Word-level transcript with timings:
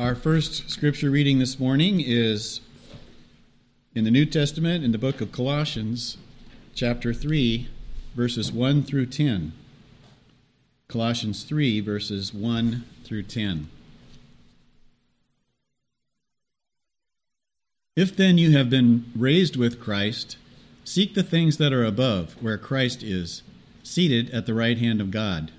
Our 0.00 0.14
first 0.14 0.70
scripture 0.70 1.10
reading 1.10 1.40
this 1.40 1.60
morning 1.60 2.00
is 2.00 2.62
in 3.94 4.04
the 4.04 4.10
New 4.10 4.24
Testament 4.24 4.82
in 4.82 4.92
the 4.92 4.98
book 4.98 5.20
of 5.20 5.30
Colossians, 5.30 6.16
chapter 6.74 7.12
3, 7.12 7.68
verses 8.14 8.50
1 8.50 8.84
through 8.84 9.04
10. 9.04 9.52
Colossians 10.88 11.44
3, 11.44 11.80
verses 11.80 12.32
1 12.32 12.86
through 13.04 13.24
10. 13.24 13.68
If 17.94 18.16
then 18.16 18.38
you 18.38 18.56
have 18.56 18.70
been 18.70 19.04
raised 19.14 19.56
with 19.56 19.82
Christ, 19.82 20.38
seek 20.82 21.12
the 21.12 21.22
things 21.22 21.58
that 21.58 21.74
are 21.74 21.84
above, 21.84 22.42
where 22.42 22.56
Christ 22.56 23.02
is, 23.02 23.42
seated 23.82 24.30
at 24.30 24.46
the 24.46 24.54
right 24.54 24.78
hand 24.78 25.02
of 25.02 25.10
God. 25.10 25.52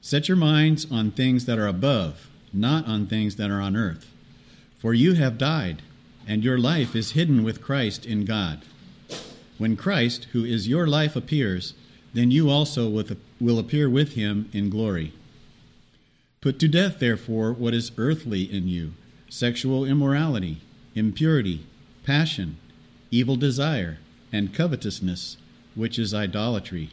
Set 0.00 0.28
your 0.28 0.36
minds 0.36 0.86
on 0.88 1.10
things 1.10 1.46
that 1.46 1.58
are 1.58 1.66
above 1.66 2.28
not 2.52 2.86
on 2.86 3.06
things 3.06 3.36
that 3.36 3.50
are 3.50 3.60
on 3.60 3.76
earth. 3.76 4.06
For 4.78 4.94
you 4.94 5.14
have 5.14 5.38
died, 5.38 5.82
and 6.26 6.42
your 6.42 6.58
life 6.58 6.94
is 6.94 7.12
hidden 7.12 7.42
with 7.42 7.62
Christ 7.62 8.04
in 8.04 8.24
God. 8.24 8.62
When 9.58 9.76
Christ, 9.76 10.28
who 10.32 10.44
is 10.44 10.68
your 10.68 10.86
life, 10.86 11.14
appears, 11.14 11.74
then 12.14 12.30
you 12.30 12.50
also 12.50 12.88
will 12.88 13.58
appear 13.58 13.88
with 13.88 14.14
him 14.14 14.48
in 14.52 14.70
glory. 14.70 15.12
Put 16.40 16.58
to 16.58 16.68
death, 16.68 16.98
therefore, 16.98 17.52
what 17.52 17.74
is 17.74 17.92
earthly 17.96 18.42
in 18.42 18.68
you 18.68 18.92
sexual 19.28 19.84
immorality, 19.84 20.60
impurity, 20.94 21.64
passion, 22.04 22.58
evil 23.10 23.36
desire, 23.36 23.98
and 24.32 24.52
covetousness, 24.52 25.36
which 25.74 25.98
is 25.98 26.12
idolatry. 26.12 26.90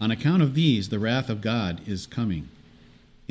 On 0.00 0.10
account 0.10 0.42
of 0.42 0.54
these, 0.54 0.88
the 0.88 0.98
wrath 0.98 1.30
of 1.30 1.40
God 1.40 1.80
is 1.86 2.06
coming. 2.06 2.48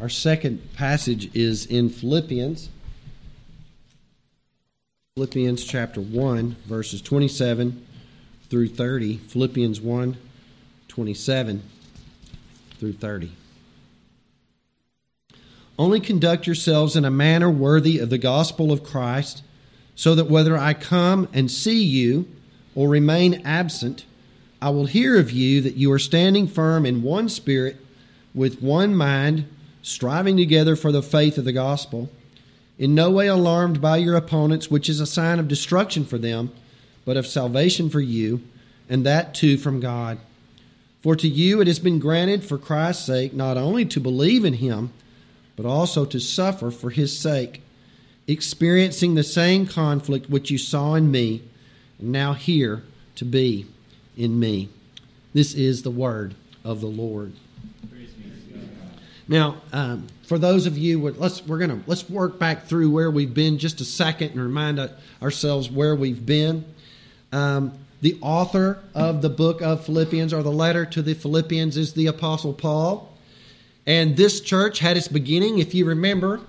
Our 0.00 0.08
second 0.08 0.74
passage 0.74 1.34
is 1.34 1.66
in 1.66 1.90
Philippians. 1.90 2.68
Philippians 5.16 5.64
chapter 5.64 6.00
1, 6.00 6.54
verses 6.66 7.02
27 7.02 7.84
through 8.48 8.68
30. 8.68 9.16
Philippians 9.16 9.80
1, 9.80 10.16
27 10.86 11.62
through 12.78 12.92
30. 12.92 13.32
Only 15.76 15.98
conduct 15.98 16.46
yourselves 16.46 16.94
in 16.94 17.04
a 17.04 17.10
manner 17.10 17.50
worthy 17.50 17.98
of 17.98 18.08
the 18.08 18.18
gospel 18.18 18.70
of 18.70 18.84
Christ, 18.84 19.42
so 19.96 20.14
that 20.14 20.30
whether 20.30 20.56
I 20.56 20.74
come 20.74 21.26
and 21.32 21.50
see 21.50 21.82
you 21.82 22.28
or 22.76 22.88
remain 22.88 23.42
absent, 23.44 24.04
I 24.62 24.70
will 24.70 24.86
hear 24.86 25.18
of 25.18 25.32
you 25.32 25.60
that 25.60 25.74
you 25.74 25.90
are 25.90 25.98
standing 25.98 26.46
firm 26.46 26.86
in 26.86 27.02
one 27.02 27.28
spirit, 27.28 27.78
with 28.32 28.62
one 28.62 28.94
mind 28.94 29.46
striving 29.82 30.36
together 30.36 30.76
for 30.76 30.92
the 30.92 31.02
faith 31.02 31.38
of 31.38 31.44
the 31.44 31.52
gospel, 31.52 32.10
in 32.78 32.94
no 32.94 33.10
way 33.10 33.26
alarmed 33.26 33.80
by 33.80 33.96
your 33.96 34.16
opponents, 34.16 34.70
which 34.70 34.88
is 34.88 35.00
a 35.00 35.06
sign 35.06 35.38
of 35.38 35.48
destruction 35.48 36.04
for 36.04 36.18
them, 36.18 36.52
but 37.04 37.16
of 37.16 37.26
salvation 37.26 37.90
for 37.90 38.00
you, 38.00 38.40
and 38.88 39.04
that 39.04 39.34
too 39.34 39.56
from 39.56 39.80
God. 39.80 40.18
For 41.02 41.16
to 41.16 41.28
you 41.28 41.60
it 41.60 41.66
has 41.66 41.78
been 41.78 41.98
granted 41.98 42.44
for 42.44 42.58
Christ's 42.58 43.06
sake 43.06 43.32
not 43.32 43.56
only 43.56 43.84
to 43.86 44.00
believe 44.00 44.44
in 44.44 44.54
him, 44.54 44.92
but 45.56 45.66
also 45.66 46.04
to 46.04 46.20
suffer 46.20 46.70
for 46.70 46.90
his 46.90 47.18
sake, 47.18 47.62
experiencing 48.26 49.14
the 49.14 49.24
same 49.24 49.66
conflict 49.66 50.30
which 50.30 50.50
you 50.50 50.58
saw 50.58 50.94
in 50.94 51.10
me, 51.10 51.42
and 51.98 52.12
now 52.12 52.34
hear 52.34 52.84
to 53.16 53.24
be 53.24 53.66
in 54.16 54.38
me. 54.38 54.68
This 55.32 55.54
is 55.54 55.82
the 55.82 55.90
word 55.90 56.34
of 56.64 56.80
the 56.80 56.86
Lord. 56.86 57.32
Now, 59.28 59.56
um, 59.74 60.06
for 60.26 60.38
those 60.38 60.66
of 60.66 60.78
you, 60.78 61.10
let's 61.10 61.46
we're 61.46 61.58
gonna 61.58 61.80
let's 61.86 62.08
work 62.08 62.38
back 62.38 62.66
through 62.66 62.90
where 62.90 63.10
we've 63.10 63.32
been 63.32 63.58
just 63.58 63.80
a 63.82 63.84
second 63.84 64.30
and 64.30 64.40
remind 64.40 64.80
ourselves 65.22 65.70
where 65.70 65.94
we've 65.94 66.24
been. 66.24 66.64
Um, 67.30 67.72
the 68.00 68.16
author 68.22 68.78
of 68.94 69.20
the 69.20 69.28
book 69.28 69.60
of 69.60 69.84
Philippians 69.84 70.32
or 70.32 70.42
the 70.42 70.52
letter 70.52 70.86
to 70.86 71.02
the 71.02 71.14
Philippians 71.14 71.76
is 71.76 71.92
the 71.92 72.06
Apostle 72.06 72.54
Paul, 72.54 73.12
and 73.86 74.16
this 74.16 74.40
church 74.40 74.78
had 74.78 74.96
its 74.96 75.08
beginning, 75.08 75.58
if 75.58 75.74
you 75.74 75.84
remember, 75.84 76.40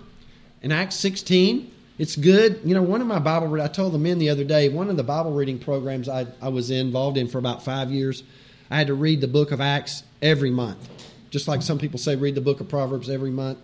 in 0.61 0.72
Acts 0.72 0.96
16. 0.96 1.72
It's 1.97 2.16
good. 2.16 2.61
You 2.63 2.75
know, 2.75 2.81
one 2.81 3.01
of 3.01 3.07
my 3.07 3.19
Bible, 3.19 3.61
I 3.61 3.67
told 3.67 3.94
the 3.94 3.97
men 3.97 4.19
the 4.19 4.29
other 4.29 4.46
day, 4.46 4.69
one 4.69 4.90
of 4.90 4.96
the 4.96 5.03
Bible 5.03 5.34
reading 5.34 5.59
programs 5.59 6.07
I, 6.07 6.28
I 6.41 6.47
was 6.47 6.72
involved 6.72 7.17
in 7.17 7.28
for 7.28 7.40
about 7.40 7.66
five 7.66 7.91
years, 7.91 8.23
I 8.72 8.78
had 8.78 8.88
to 8.88 8.94
read 8.94 9.19
the 9.19 9.28
book 9.28 9.51
of 9.51 9.59
Acts 9.59 10.03
every 10.22 10.51
month. 10.51 10.99
Just 11.29 11.47
like 11.47 11.62
some 11.62 11.78
people 11.78 12.00
say, 12.00 12.16
read 12.16 12.35
the 12.35 12.41
book 12.41 12.59
of 12.59 12.69
Proverbs 12.69 13.09
every 13.09 13.31
month. 13.31 13.59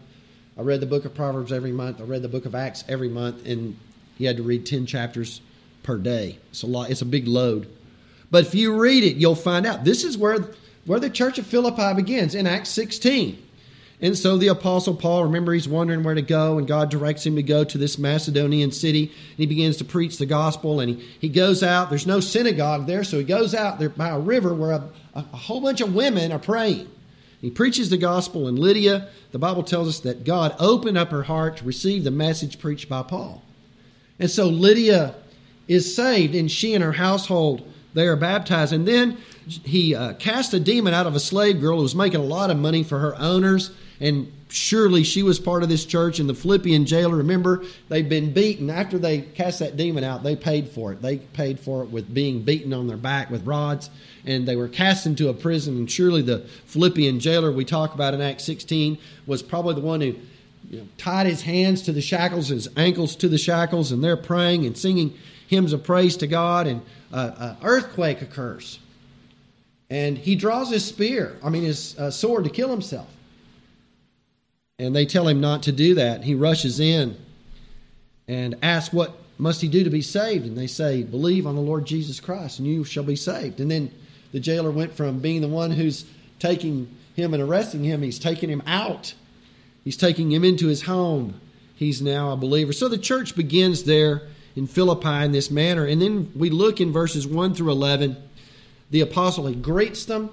I 0.57 0.61
read 0.61 0.79
the 0.79 0.85
book 0.85 1.05
of 1.05 1.13
Proverbs 1.13 1.51
every 1.51 1.71
month. 1.71 1.99
I 1.99 2.03
read 2.03 2.21
the 2.21 2.29
book 2.29 2.45
of 2.45 2.55
Acts 2.55 2.83
every 2.87 3.09
month, 3.09 3.45
and 3.45 3.77
you 4.17 4.27
had 4.27 4.37
to 4.37 4.43
read 4.43 4.65
10 4.65 4.85
chapters 4.85 5.41
per 5.83 5.97
day. 5.97 6.39
It's 6.51 6.63
a 6.63 6.67
lot, 6.67 6.89
it's 6.89 7.01
a 7.01 7.05
big 7.05 7.27
load. 7.27 7.67
But 8.31 8.45
if 8.45 8.55
you 8.55 8.79
read 8.79 9.03
it, 9.03 9.17
you'll 9.17 9.35
find 9.35 9.65
out 9.65 9.83
this 9.83 10.03
is 10.03 10.17
where, 10.17 10.47
where 10.85 10.99
the 10.99 11.09
church 11.09 11.37
of 11.37 11.45
Philippi 11.45 11.93
begins 11.93 12.35
in 12.35 12.47
Acts 12.47 12.69
16. 12.69 13.41
And 14.01 14.17
so 14.17 14.37
the 14.37 14.47
Apostle 14.47 14.95
Paul, 14.95 15.23
remember, 15.23 15.53
he's 15.53 15.67
wondering 15.67 16.03
where 16.03 16.15
to 16.15 16.21
go, 16.21 16.57
and 16.57 16.67
God 16.67 16.89
directs 16.89 17.25
him 17.25 17.35
to 17.37 17.43
go 17.43 17.63
to 17.63 17.77
this 17.77 17.97
Macedonian 17.97 18.71
city. 18.71 19.03
And 19.03 19.37
he 19.37 19.45
begins 19.45 19.77
to 19.77 19.85
preach 19.85 20.17
the 20.17 20.25
gospel, 20.25 20.79
and 20.79 20.89
he, 20.91 21.07
he 21.19 21.29
goes 21.29 21.63
out. 21.63 21.89
There's 21.89 22.07
no 22.07 22.19
synagogue 22.19 22.87
there, 22.87 23.03
so 23.03 23.17
he 23.17 23.23
goes 23.23 23.55
out 23.55 23.79
there 23.79 23.89
by 23.89 24.09
a 24.09 24.19
river 24.19 24.53
where 24.53 24.71
a, 24.71 24.83
a 25.15 25.21
whole 25.21 25.61
bunch 25.61 25.81
of 25.81 25.95
women 25.95 26.31
are 26.31 26.39
praying. 26.39 26.89
He 27.41 27.51
preaches 27.51 27.89
the 27.89 27.97
gospel, 27.97 28.47
and 28.47 28.57
Lydia, 28.57 29.09
the 29.31 29.39
Bible 29.39 29.63
tells 29.63 29.87
us 29.87 29.99
that 29.99 30.23
God 30.23 30.55
opened 30.59 30.97
up 30.97 31.11
her 31.11 31.23
heart 31.23 31.57
to 31.57 31.65
receive 31.65 32.03
the 32.03 32.11
message 32.11 32.59
preached 32.59 32.89
by 32.89 33.03
Paul. 33.03 33.43
And 34.19 34.31
so 34.31 34.47
Lydia 34.47 35.15
is 35.67 35.95
saved, 35.95 36.35
and 36.35 36.49
she 36.49 36.73
and 36.73 36.83
her 36.83 36.93
household 36.93 37.67
they 37.95 38.07
are 38.07 38.17
baptized. 38.17 38.73
And 38.73 38.87
then 38.87 39.17
he 39.63 39.95
uh, 39.95 40.13
cast 40.13 40.53
a 40.53 40.59
demon 40.59 40.93
out 40.93 41.07
of 41.07 41.15
a 41.15 41.19
slave 41.19 41.61
girl 41.61 41.77
who 41.77 41.83
was 41.83 41.95
making 41.95 42.19
a 42.19 42.23
lot 42.23 42.51
of 42.51 42.57
money 42.57 42.83
for 42.83 42.99
her 42.99 43.15
owners. 43.15 43.71
And 43.99 44.31
surely 44.49 45.03
she 45.03 45.23
was 45.23 45.39
part 45.39 45.63
of 45.63 45.69
this 45.69 45.85
church. 45.85 46.19
And 46.19 46.29
the 46.29 46.33
Philippian 46.33 46.85
jailer, 46.85 47.15
remember, 47.15 47.63
they'd 47.89 48.09
been 48.09 48.33
beaten. 48.33 48.69
After 48.69 48.97
they 48.97 49.21
cast 49.21 49.59
that 49.59 49.77
demon 49.77 50.03
out, 50.03 50.23
they 50.23 50.35
paid 50.35 50.69
for 50.69 50.93
it. 50.93 51.01
They 51.01 51.17
paid 51.17 51.59
for 51.59 51.83
it 51.83 51.89
with 51.89 52.13
being 52.13 52.41
beaten 52.41 52.73
on 52.73 52.87
their 52.87 52.97
back 52.97 53.29
with 53.29 53.45
rods. 53.45 53.89
And 54.25 54.47
they 54.47 54.55
were 54.55 54.67
cast 54.67 55.05
into 55.05 55.29
a 55.29 55.33
prison. 55.33 55.77
And 55.77 55.91
surely 55.91 56.21
the 56.21 56.39
Philippian 56.65 57.19
jailer 57.19 57.51
we 57.51 57.65
talk 57.65 57.93
about 57.93 58.13
in 58.13 58.21
Acts 58.21 58.43
16 58.45 58.97
was 59.25 59.41
probably 59.41 59.75
the 59.75 59.81
one 59.81 60.01
who 60.01 60.15
you 60.69 60.79
know, 60.79 60.87
tied 60.97 61.27
his 61.27 61.43
hands 61.43 61.83
to 61.83 61.91
the 61.91 62.01
shackles, 62.01 62.47
his 62.49 62.67
ankles 62.75 63.15
to 63.17 63.29
the 63.29 63.37
shackles, 63.37 63.91
and 63.91 64.03
they're 64.03 64.17
praying 64.17 64.65
and 64.65 64.77
singing 64.77 65.13
hymns 65.47 65.73
of 65.73 65.83
praise 65.83 66.17
to 66.17 66.27
God. 66.27 66.67
And 66.67 66.81
uh, 67.13 67.31
an 67.37 67.57
earthquake 67.63 68.21
occurs. 68.21 68.79
And 69.89 70.17
he 70.17 70.35
draws 70.35 70.71
his 70.71 70.83
spear, 70.83 71.37
I 71.43 71.49
mean, 71.49 71.61
his 71.61 71.97
uh, 71.99 72.09
sword 72.09 72.45
to 72.45 72.49
kill 72.49 72.69
himself 72.69 73.07
and 74.77 74.95
they 74.95 75.05
tell 75.05 75.27
him 75.27 75.39
not 75.39 75.63
to 75.63 75.71
do 75.71 75.95
that. 75.95 76.23
He 76.23 76.35
rushes 76.35 76.79
in 76.79 77.17
and 78.27 78.55
asks, 78.61 78.93
What 78.93 79.17
must 79.37 79.61
he 79.61 79.67
do 79.67 79.83
to 79.83 79.89
be 79.89 80.01
saved? 80.01 80.45
And 80.45 80.57
they 80.57 80.67
say, 80.67 81.03
Believe 81.03 81.47
on 81.47 81.55
the 81.55 81.61
Lord 81.61 81.85
Jesus 81.85 82.19
Christ, 82.19 82.59
and 82.59 82.67
you 82.67 82.83
shall 82.83 83.03
be 83.03 83.15
saved. 83.15 83.59
And 83.59 83.71
then 83.71 83.91
the 84.31 84.39
jailer 84.39 84.71
went 84.71 84.93
from 84.93 85.19
being 85.19 85.41
the 85.41 85.47
one 85.47 85.71
who's 85.71 86.05
taking 86.39 86.93
him 87.15 87.33
and 87.33 87.41
arresting 87.41 87.83
him, 87.83 88.01
he's 88.01 88.19
taking 88.19 88.49
him 88.49 88.61
out. 88.65 89.13
He's 89.85 89.97
taking 89.97 90.31
him 90.31 90.43
into 90.43 90.67
his 90.67 90.81
home. 90.81 91.39
He's 91.75 92.01
now 92.01 92.31
a 92.31 92.35
believer. 92.35 92.73
So 92.73 92.89
the 92.89 92.97
church 92.97 93.35
begins 93.35 93.83
there 93.83 94.23
in 94.55 94.65
Philippi 94.65 95.23
in 95.23 95.31
this 95.31 95.51
manner. 95.51 95.85
And 95.85 96.01
then 96.01 96.31
we 96.35 96.49
look 96.49 96.81
in 96.81 96.91
verses 96.91 97.27
1 97.27 97.53
through 97.53 97.71
11. 97.71 98.17
The 98.89 99.01
apostle, 99.01 99.45
he 99.45 99.55
greets 99.55 100.05
them 100.05 100.31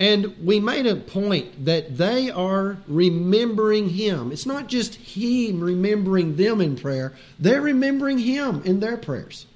and 0.00 0.36
we 0.44 0.60
made 0.60 0.86
a 0.86 0.94
point 0.96 1.64
that 1.64 1.96
they 1.96 2.30
are 2.30 2.78
remembering 2.86 3.88
Him. 3.88 4.30
It's 4.30 4.46
not 4.46 4.68
just 4.68 4.94
Him 4.94 5.60
remembering 5.60 6.36
them 6.36 6.60
in 6.60 6.76
prayer, 6.76 7.14
they're 7.38 7.60
remembering 7.60 8.18
Him 8.18 8.62
in 8.64 8.80
their 8.80 8.96
prayers. 8.96 9.46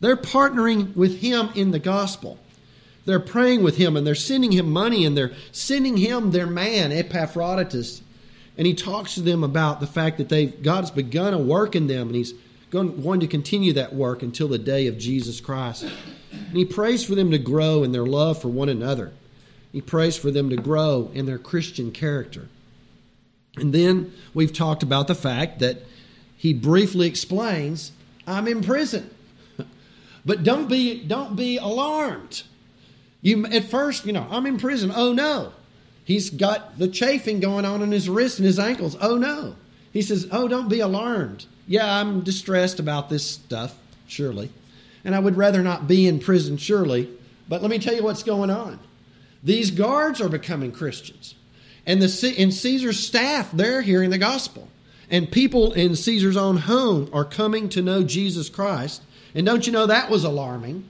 They're 0.00 0.16
partnering 0.16 0.94
with 0.94 1.20
Him 1.20 1.48
in 1.54 1.70
the 1.70 1.78
gospel. 1.78 2.38
They're 3.06 3.20
praying 3.20 3.62
with 3.62 3.76
Him 3.76 3.96
and 3.96 4.06
they're 4.06 4.14
sending 4.14 4.52
Him 4.52 4.70
money 4.70 5.06
and 5.06 5.16
they're 5.16 5.32
sending 5.52 5.96
Him 5.96 6.30
their 6.30 6.46
man, 6.46 6.92
Epaphroditus. 6.92 8.02
and 8.56 8.66
he 8.66 8.74
talks 8.74 9.14
to 9.14 9.20
them 9.20 9.42
about 9.42 9.80
the 9.80 9.86
fact 9.86 10.18
that 10.18 10.28
they've 10.28 10.62
God's 10.62 10.90
begun 10.90 11.34
a 11.34 11.38
work 11.38 11.74
in 11.74 11.86
them, 11.86 12.08
and 12.08 12.16
He's 12.16 12.34
going, 12.70 13.00
going 13.02 13.20
to 13.20 13.26
continue 13.26 13.72
that 13.74 13.94
work 13.94 14.22
until 14.22 14.48
the 14.48 14.58
day 14.58 14.86
of 14.88 14.98
Jesus 14.98 15.40
Christ. 15.40 15.84
And 16.32 16.56
he 16.56 16.64
prays 16.64 17.04
for 17.04 17.14
them 17.14 17.30
to 17.30 17.38
grow 17.38 17.82
in 17.82 17.92
their 17.92 18.06
love 18.06 18.40
for 18.42 18.48
one 18.48 18.68
another. 18.68 19.12
He 19.74 19.80
prays 19.80 20.16
for 20.16 20.30
them 20.30 20.50
to 20.50 20.56
grow 20.56 21.10
in 21.14 21.26
their 21.26 21.36
Christian 21.36 21.90
character. 21.90 22.46
And 23.56 23.72
then 23.74 24.12
we've 24.32 24.52
talked 24.52 24.84
about 24.84 25.08
the 25.08 25.16
fact 25.16 25.58
that 25.58 25.78
he 26.36 26.54
briefly 26.54 27.08
explains, 27.08 27.90
I'm 28.24 28.46
in 28.46 28.62
prison. 28.62 29.10
but 30.24 30.44
don't 30.44 30.68
be 30.68 31.02
don't 31.02 31.34
be 31.34 31.56
alarmed. 31.56 32.44
You 33.20 33.46
at 33.46 33.64
first, 33.64 34.06
you 34.06 34.12
know, 34.12 34.28
I'm 34.30 34.46
in 34.46 34.58
prison. 34.58 34.92
Oh 34.94 35.12
no. 35.12 35.52
He's 36.04 36.30
got 36.30 36.78
the 36.78 36.86
chafing 36.86 37.40
going 37.40 37.64
on 37.64 37.82
in 37.82 37.90
his 37.90 38.08
wrists 38.08 38.38
and 38.38 38.46
his 38.46 38.60
ankles. 38.60 38.96
Oh 39.00 39.16
no. 39.16 39.56
He 39.92 40.02
says, 40.02 40.28
"Oh, 40.30 40.46
don't 40.46 40.68
be 40.68 40.78
alarmed. 40.78 41.46
Yeah, 41.66 41.92
I'm 41.98 42.20
distressed 42.20 42.78
about 42.78 43.08
this 43.08 43.28
stuff, 43.28 43.76
surely. 44.06 44.52
And 45.04 45.16
I 45.16 45.18
would 45.18 45.36
rather 45.36 45.64
not 45.64 45.88
be 45.88 46.06
in 46.06 46.20
prison, 46.20 46.58
surely. 46.58 47.10
But 47.48 47.60
let 47.60 47.72
me 47.72 47.80
tell 47.80 47.94
you 47.94 48.04
what's 48.04 48.22
going 48.22 48.50
on. 48.50 48.78
These 49.44 49.70
guards 49.70 50.20
are 50.20 50.28
becoming 50.28 50.72
Christians. 50.72 51.34
And 51.86 52.00
the 52.00 52.34
in 52.36 52.50
Caesar's 52.50 52.98
staff, 52.98 53.50
they're 53.52 53.82
hearing 53.82 54.10
the 54.10 54.18
gospel. 54.18 54.68
And 55.10 55.30
people 55.30 55.72
in 55.74 55.94
Caesar's 55.96 56.36
own 56.36 56.56
home 56.56 57.10
are 57.12 57.26
coming 57.26 57.68
to 57.70 57.82
know 57.82 58.02
Jesus 58.02 58.48
Christ. 58.48 59.02
And 59.34 59.44
don't 59.44 59.66
you 59.66 59.72
know 59.72 59.86
that 59.86 60.10
was 60.10 60.24
alarming 60.24 60.84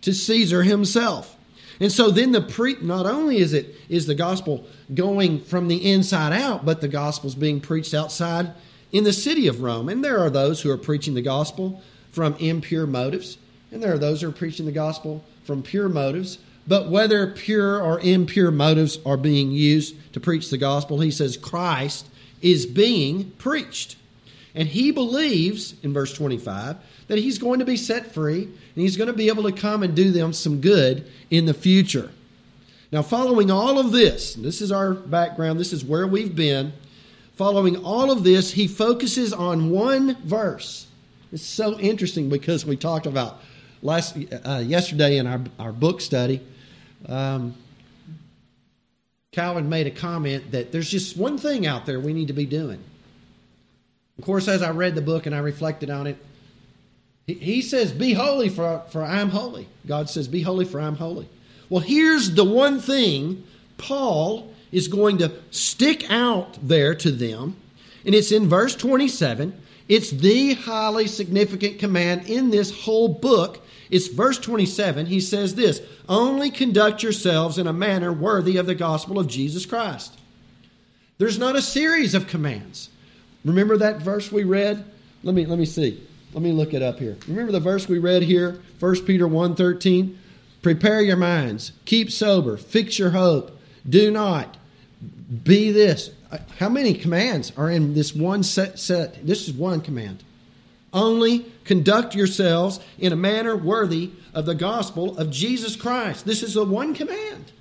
to 0.00 0.14
Caesar 0.14 0.62
himself? 0.62 1.36
And 1.78 1.90
so 1.90 2.10
then 2.10 2.32
the 2.32 2.42
pre 2.42 2.76
not 2.80 3.06
only 3.06 3.38
is 3.38 3.52
it 3.52 3.74
is 3.88 4.06
the 4.06 4.14
gospel 4.14 4.66
going 4.92 5.40
from 5.40 5.68
the 5.68 5.90
inside 5.90 6.32
out, 6.32 6.64
but 6.64 6.80
the 6.80 6.88
gospel's 6.88 7.34
being 7.34 7.60
preached 7.60 7.94
outside 7.94 8.52
in 8.92 9.04
the 9.04 9.12
city 9.12 9.46
of 9.46 9.62
Rome. 9.62 9.88
And 9.88 10.04
there 10.04 10.18
are 10.18 10.30
those 10.30 10.60
who 10.60 10.70
are 10.70 10.76
preaching 10.76 11.14
the 11.14 11.22
gospel 11.22 11.82
from 12.12 12.34
impure 12.36 12.86
motives, 12.86 13.38
and 13.70 13.82
there 13.82 13.92
are 13.94 13.98
those 13.98 14.20
who 14.20 14.28
are 14.28 14.32
preaching 14.32 14.66
the 14.66 14.72
gospel 14.72 15.24
from 15.44 15.62
pure 15.62 15.88
motives. 15.88 16.38
But 16.70 16.88
whether 16.88 17.26
pure 17.26 17.82
or 17.82 17.98
impure 17.98 18.52
motives 18.52 19.00
are 19.04 19.16
being 19.16 19.50
used 19.50 19.96
to 20.12 20.20
preach 20.20 20.50
the 20.50 20.56
gospel, 20.56 21.00
he 21.00 21.10
says 21.10 21.36
Christ 21.36 22.06
is 22.42 22.64
being 22.64 23.32
preached. 23.32 23.96
And 24.54 24.68
he 24.68 24.92
believes, 24.92 25.74
in 25.82 25.92
verse 25.92 26.14
25, 26.14 26.76
that 27.08 27.18
he's 27.18 27.38
going 27.38 27.58
to 27.58 27.64
be 27.64 27.76
set 27.76 28.14
free 28.14 28.44
and 28.44 28.54
he's 28.76 28.96
going 28.96 29.08
to 29.08 29.12
be 29.12 29.26
able 29.26 29.42
to 29.42 29.52
come 29.52 29.82
and 29.82 29.96
do 29.96 30.12
them 30.12 30.32
some 30.32 30.60
good 30.60 31.10
in 31.28 31.46
the 31.46 31.54
future. 31.54 32.12
Now, 32.92 33.02
following 33.02 33.50
all 33.50 33.80
of 33.80 33.90
this, 33.90 34.34
this 34.34 34.62
is 34.62 34.70
our 34.70 34.94
background, 34.94 35.58
this 35.58 35.72
is 35.72 35.84
where 35.84 36.06
we've 36.06 36.36
been. 36.36 36.72
Following 37.34 37.84
all 37.84 38.12
of 38.12 38.22
this, 38.22 38.52
he 38.52 38.68
focuses 38.68 39.32
on 39.32 39.70
one 39.70 40.18
verse. 40.22 40.86
It's 41.32 41.42
so 41.42 41.80
interesting 41.80 42.28
because 42.28 42.64
we 42.64 42.76
talked 42.76 43.06
about 43.06 43.40
last 43.82 44.16
uh, 44.46 44.62
yesterday 44.64 45.16
in 45.16 45.26
our, 45.26 45.40
our 45.58 45.72
book 45.72 46.00
study. 46.00 46.40
Um, 47.08 47.54
Calvin 49.32 49.68
made 49.68 49.86
a 49.86 49.90
comment 49.90 50.50
that 50.50 50.72
there's 50.72 50.90
just 50.90 51.16
one 51.16 51.38
thing 51.38 51.66
out 51.66 51.86
there 51.86 52.00
we 52.00 52.12
need 52.12 52.28
to 52.28 52.32
be 52.32 52.46
doing. 52.46 52.82
Of 54.18 54.24
course, 54.24 54.48
as 54.48 54.60
I 54.60 54.70
read 54.70 54.94
the 54.94 55.02
book 55.02 55.26
and 55.26 55.34
I 55.34 55.38
reflected 55.38 55.88
on 55.88 56.06
it, 56.06 56.16
he, 57.26 57.34
he 57.34 57.62
says, 57.62 57.92
Be 57.92 58.12
holy, 58.12 58.48
for, 58.48 58.82
for 58.90 59.02
I'm 59.02 59.30
holy. 59.30 59.68
God 59.86 60.10
says, 60.10 60.28
Be 60.28 60.42
holy, 60.42 60.64
for 60.64 60.80
I'm 60.80 60.96
holy. 60.96 61.28
Well, 61.68 61.80
here's 61.80 62.34
the 62.34 62.44
one 62.44 62.80
thing 62.80 63.44
Paul 63.78 64.52
is 64.72 64.88
going 64.88 65.18
to 65.18 65.32
stick 65.50 66.10
out 66.10 66.58
there 66.62 66.94
to 66.96 67.10
them, 67.10 67.56
and 68.04 68.14
it's 68.14 68.32
in 68.32 68.48
verse 68.48 68.74
27. 68.74 69.58
It's 69.88 70.10
the 70.10 70.54
highly 70.54 71.06
significant 71.06 71.78
command 71.78 72.28
in 72.28 72.50
this 72.50 72.82
whole 72.82 73.08
book. 73.08 73.60
It's 73.90 74.08
verse 74.08 74.38
27. 74.38 75.06
He 75.06 75.20
says 75.20 75.54
this 75.54 75.80
Only 76.08 76.50
conduct 76.50 77.02
yourselves 77.02 77.58
in 77.58 77.66
a 77.66 77.72
manner 77.72 78.12
worthy 78.12 78.56
of 78.56 78.66
the 78.66 78.74
gospel 78.74 79.18
of 79.18 79.28
Jesus 79.28 79.66
Christ. 79.66 80.18
There's 81.18 81.38
not 81.38 81.56
a 81.56 81.62
series 81.62 82.14
of 82.14 82.26
commands. 82.26 82.88
Remember 83.44 83.76
that 83.76 84.00
verse 84.00 84.30
we 84.30 84.44
read? 84.44 84.84
Let 85.22 85.34
me, 85.34 85.44
let 85.46 85.58
me 85.58 85.66
see. 85.66 86.02
Let 86.32 86.42
me 86.42 86.52
look 86.52 86.74
it 86.74 86.82
up 86.82 86.98
here. 86.98 87.16
Remember 87.26 87.52
the 87.52 87.60
verse 87.60 87.88
we 87.88 87.98
read 87.98 88.22
here, 88.22 88.60
1 88.78 89.04
Peter 89.04 89.26
1.13? 89.26 90.16
Prepare 90.62 91.00
your 91.00 91.16
minds, 91.16 91.72
keep 91.86 92.10
sober, 92.10 92.56
fix 92.56 92.98
your 92.98 93.10
hope, 93.10 93.58
do 93.88 94.10
not 94.10 94.56
be 95.42 95.72
this. 95.72 96.10
Uh, 96.30 96.38
how 96.58 96.68
many 96.68 96.94
commands 96.94 97.52
are 97.56 97.70
in 97.70 97.94
this 97.94 98.14
one 98.14 98.42
set? 98.42 98.78
set? 98.78 99.26
This 99.26 99.48
is 99.48 99.54
one 99.54 99.80
command. 99.80 100.22
Only 100.92 101.46
conduct 101.70 102.16
yourselves 102.16 102.80
in 102.98 103.12
a 103.12 103.16
manner 103.16 103.56
worthy 103.56 104.10
of 104.34 104.44
the 104.44 104.56
gospel 104.56 105.16
of 105.16 105.30
Jesus 105.30 105.76
Christ. 105.76 106.26
This 106.26 106.42
is 106.42 106.54
the 106.54 106.64
one 106.64 106.94
command. 106.94 107.52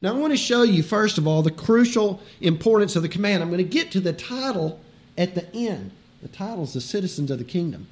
Now, 0.00 0.14
I 0.14 0.18
want 0.18 0.32
to 0.32 0.38
show 0.38 0.62
you, 0.62 0.82
first 0.82 1.18
of 1.18 1.26
all, 1.26 1.42
the 1.42 1.50
crucial 1.50 2.22
importance 2.40 2.96
of 2.96 3.02
the 3.02 3.10
command. 3.10 3.42
I'm 3.42 3.50
going 3.50 3.58
to 3.58 3.64
get 3.64 3.90
to 3.90 4.00
the 4.00 4.14
title 4.14 4.80
at 5.18 5.34
the 5.34 5.54
end. 5.54 5.90
The 6.22 6.28
title 6.28 6.64
is 6.64 6.72
The 6.72 6.80
Citizens 6.80 7.30
of 7.30 7.36
the 7.36 7.44
Kingdom. 7.44 7.86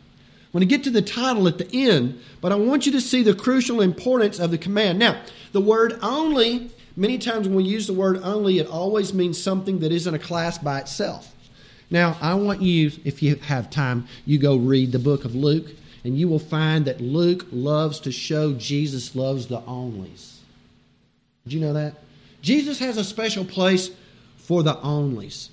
I'm 0.47 0.53
going 0.53 0.67
to 0.67 0.77
get 0.77 0.83
to 0.85 0.91
the 0.91 1.03
title 1.03 1.47
at 1.47 1.59
the 1.59 1.69
end, 1.71 2.19
but 2.41 2.51
I 2.51 2.55
want 2.55 2.87
you 2.87 2.93
to 2.93 3.01
see 3.01 3.23
the 3.23 3.35
crucial 3.35 3.83
importance 3.83 4.39
of 4.39 4.51
the 4.51 4.57
command. 4.57 4.99
Now, 4.99 5.21
the 5.53 5.61
word 5.61 5.99
only 6.01 6.71
Many 6.97 7.17
times 7.17 7.49
when 7.49 7.57
we 7.57 7.65
use 7.65 7.87
the 7.87 7.95
word 7.95 8.21
only, 8.23 8.59
it 8.59 8.67
always 8.67 9.15
means 9.15 9.43
something 9.43 9.79
that 9.79 9.93
isn't 9.93 10.15
a 10.15 10.19
class 10.19 10.59
by 10.59 10.81
itself. 10.81 11.35
Now, 11.93 12.17
I 12.23 12.33
want 12.35 12.63
you, 12.63 12.91
if 13.05 13.23
you 13.23 13.37
have 13.37 13.69
time, 13.69 14.09
you 14.25 14.39
go 14.39 14.57
read 14.57 14.93
the 14.93 14.99
book 14.99 15.27
of 15.27 15.35
Luke, 15.35 15.67
and 16.05 16.19
you 16.19 16.27
will 16.27 16.39
find 16.39 16.87
that 16.87 17.03
Luke 17.03 17.47
loves 17.53 18.01
to 18.01 18.11
show 18.11 18.55
Jesus 18.55 19.15
loves 19.15 19.47
the 19.47 19.61
onlys. 19.61 20.39
Did 21.45 21.53
you 21.53 21.61
know 21.61 21.75
that? 21.75 21.97
Jesus 22.41 22.79
has 22.79 22.97
a 22.97 23.05
special 23.05 23.45
place 23.45 23.91
for 24.39 24.63
the 24.63 24.77
onlys. 24.77 25.51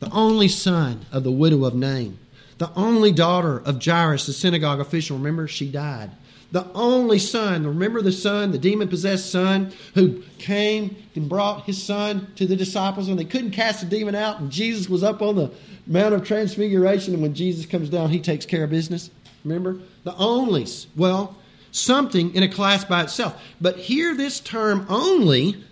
The 0.00 0.10
only 0.10 0.48
son 0.48 1.06
of 1.10 1.24
the 1.24 1.32
widow 1.32 1.64
of 1.64 1.74
Nain, 1.74 2.18
the 2.58 2.70
only 2.76 3.10
daughter 3.10 3.58
of 3.58 3.82
Jairus, 3.82 4.26
the 4.26 4.34
synagogue 4.34 4.80
official. 4.80 5.16
Remember, 5.16 5.48
she 5.48 5.70
died 5.70 6.10
the 6.52 6.66
only 6.74 7.18
son. 7.18 7.66
Remember 7.66 8.02
the 8.02 8.12
son, 8.12 8.50
the 8.50 8.58
demon 8.58 8.88
possessed 8.88 9.30
son, 9.30 9.72
who 9.94 10.22
came 10.38 10.96
and 11.14 11.28
brought 11.28 11.64
his 11.64 11.82
son 11.82 12.32
to 12.36 12.46
the 12.46 12.56
disciples 12.56 13.08
when 13.08 13.16
they 13.16 13.24
couldn't 13.24 13.52
cast 13.52 13.80
the 13.80 13.86
demon 13.86 14.14
out, 14.14 14.40
and 14.40 14.50
Jesus 14.50 14.88
was 14.88 15.02
up 15.02 15.22
on 15.22 15.36
the 15.36 15.50
Mount 15.86 16.14
of 16.14 16.24
Transfiguration, 16.24 17.14
and 17.14 17.22
when 17.22 17.34
Jesus 17.34 17.66
comes 17.66 17.88
down, 17.88 18.10
he 18.10 18.20
takes 18.20 18.46
care 18.46 18.64
of 18.64 18.70
business. 18.70 19.10
Remember? 19.44 19.78
The 20.04 20.12
onlys. 20.12 20.86
Well, 20.96 21.36
something 21.72 22.34
in 22.34 22.42
a 22.42 22.48
class 22.48 22.84
by 22.84 23.02
itself. 23.02 23.40
But 23.60 23.76
here, 23.76 24.14
this 24.14 24.40
term 24.40 24.86
only, 24.88 25.62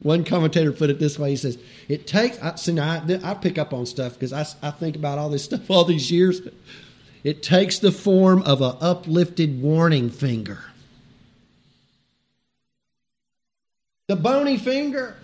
one 0.00 0.24
commentator 0.24 0.72
put 0.72 0.90
it 0.90 0.98
this 0.98 1.18
way 1.18 1.30
he 1.30 1.36
says, 1.36 1.58
it 1.88 2.06
takes, 2.06 2.38
I, 2.42 2.54
see, 2.56 2.72
now 2.72 3.02
I, 3.06 3.20
I 3.22 3.34
pick 3.34 3.58
up 3.58 3.72
on 3.72 3.86
stuff 3.86 4.14
because 4.14 4.32
I, 4.32 4.46
I 4.66 4.70
think 4.70 4.96
about 4.96 5.18
all 5.18 5.28
this 5.28 5.44
stuff 5.44 5.62
all 5.70 5.84
these 5.84 6.10
years. 6.10 6.40
It 7.24 7.42
takes 7.42 7.78
the 7.78 7.92
form 7.92 8.42
of 8.42 8.60
an 8.60 8.76
uplifted 8.80 9.62
warning 9.62 10.10
finger. 10.10 10.64
The 14.08 14.16
bony 14.16 14.58
finger. 14.58 15.16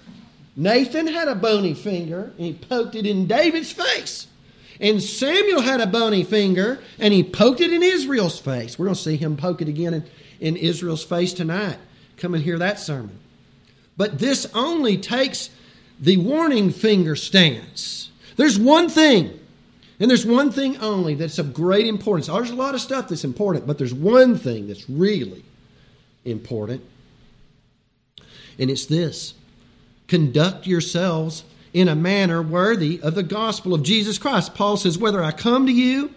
Nathan 0.56 1.06
had 1.06 1.28
a 1.28 1.34
bony 1.34 1.74
finger 1.74 2.32
and 2.36 2.46
he 2.46 2.52
poked 2.52 2.94
it 2.94 3.06
in 3.06 3.26
David's 3.26 3.72
face. 3.72 4.26
And 4.80 5.02
Samuel 5.02 5.60
had 5.60 5.80
a 5.80 5.86
bony 5.86 6.24
finger 6.24 6.80
and 6.98 7.12
he 7.12 7.22
poked 7.24 7.60
it 7.60 7.72
in 7.72 7.82
Israel's 7.82 8.38
face. 8.38 8.78
We're 8.78 8.86
going 8.86 8.96
to 8.96 9.00
see 9.00 9.16
him 9.16 9.36
poke 9.36 9.60
it 9.60 9.68
again 9.68 9.94
in, 9.94 10.04
in 10.40 10.56
Israel's 10.56 11.04
face 11.04 11.32
tonight. 11.32 11.78
Come 12.16 12.34
and 12.34 12.42
hear 12.42 12.58
that 12.58 12.78
sermon. 12.78 13.18
But 13.96 14.20
this 14.20 14.46
only 14.54 14.96
takes 14.96 15.50
the 16.00 16.16
warning 16.16 16.70
finger 16.70 17.16
stance. 17.16 18.10
There's 18.36 18.58
one 18.58 18.88
thing 18.88 19.38
and 20.00 20.08
there's 20.08 20.26
one 20.26 20.52
thing 20.52 20.76
only 20.78 21.14
that's 21.14 21.38
of 21.38 21.52
great 21.52 21.86
importance. 21.86 22.28
There's 22.28 22.50
a 22.50 22.54
lot 22.54 22.74
of 22.74 22.80
stuff 22.80 23.08
that's 23.08 23.24
important, 23.24 23.66
but 23.66 23.78
there's 23.78 23.94
one 23.94 24.38
thing 24.38 24.68
that's 24.68 24.88
really 24.88 25.44
important. 26.24 26.82
And 28.58 28.70
it's 28.70 28.86
this 28.86 29.34
conduct 30.06 30.66
yourselves 30.66 31.44
in 31.72 31.88
a 31.88 31.94
manner 31.94 32.42
worthy 32.42 33.00
of 33.02 33.14
the 33.14 33.22
gospel 33.22 33.74
of 33.74 33.82
Jesus 33.82 34.18
Christ. 34.18 34.54
Paul 34.54 34.76
says, 34.76 34.96
whether 34.98 35.22
I 35.22 35.32
come 35.32 35.66
to 35.66 35.72
you 35.72 36.14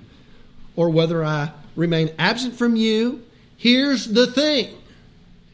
or 0.76 0.90
whether 0.90 1.24
I 1.26 1.52
remain 1.76 2.14
absent 2.18 2.56
from 2.56 2.76
you, 2.76 3.24
here's 3.58 4.08
the 4.08 4.28
thing 4.28 4.76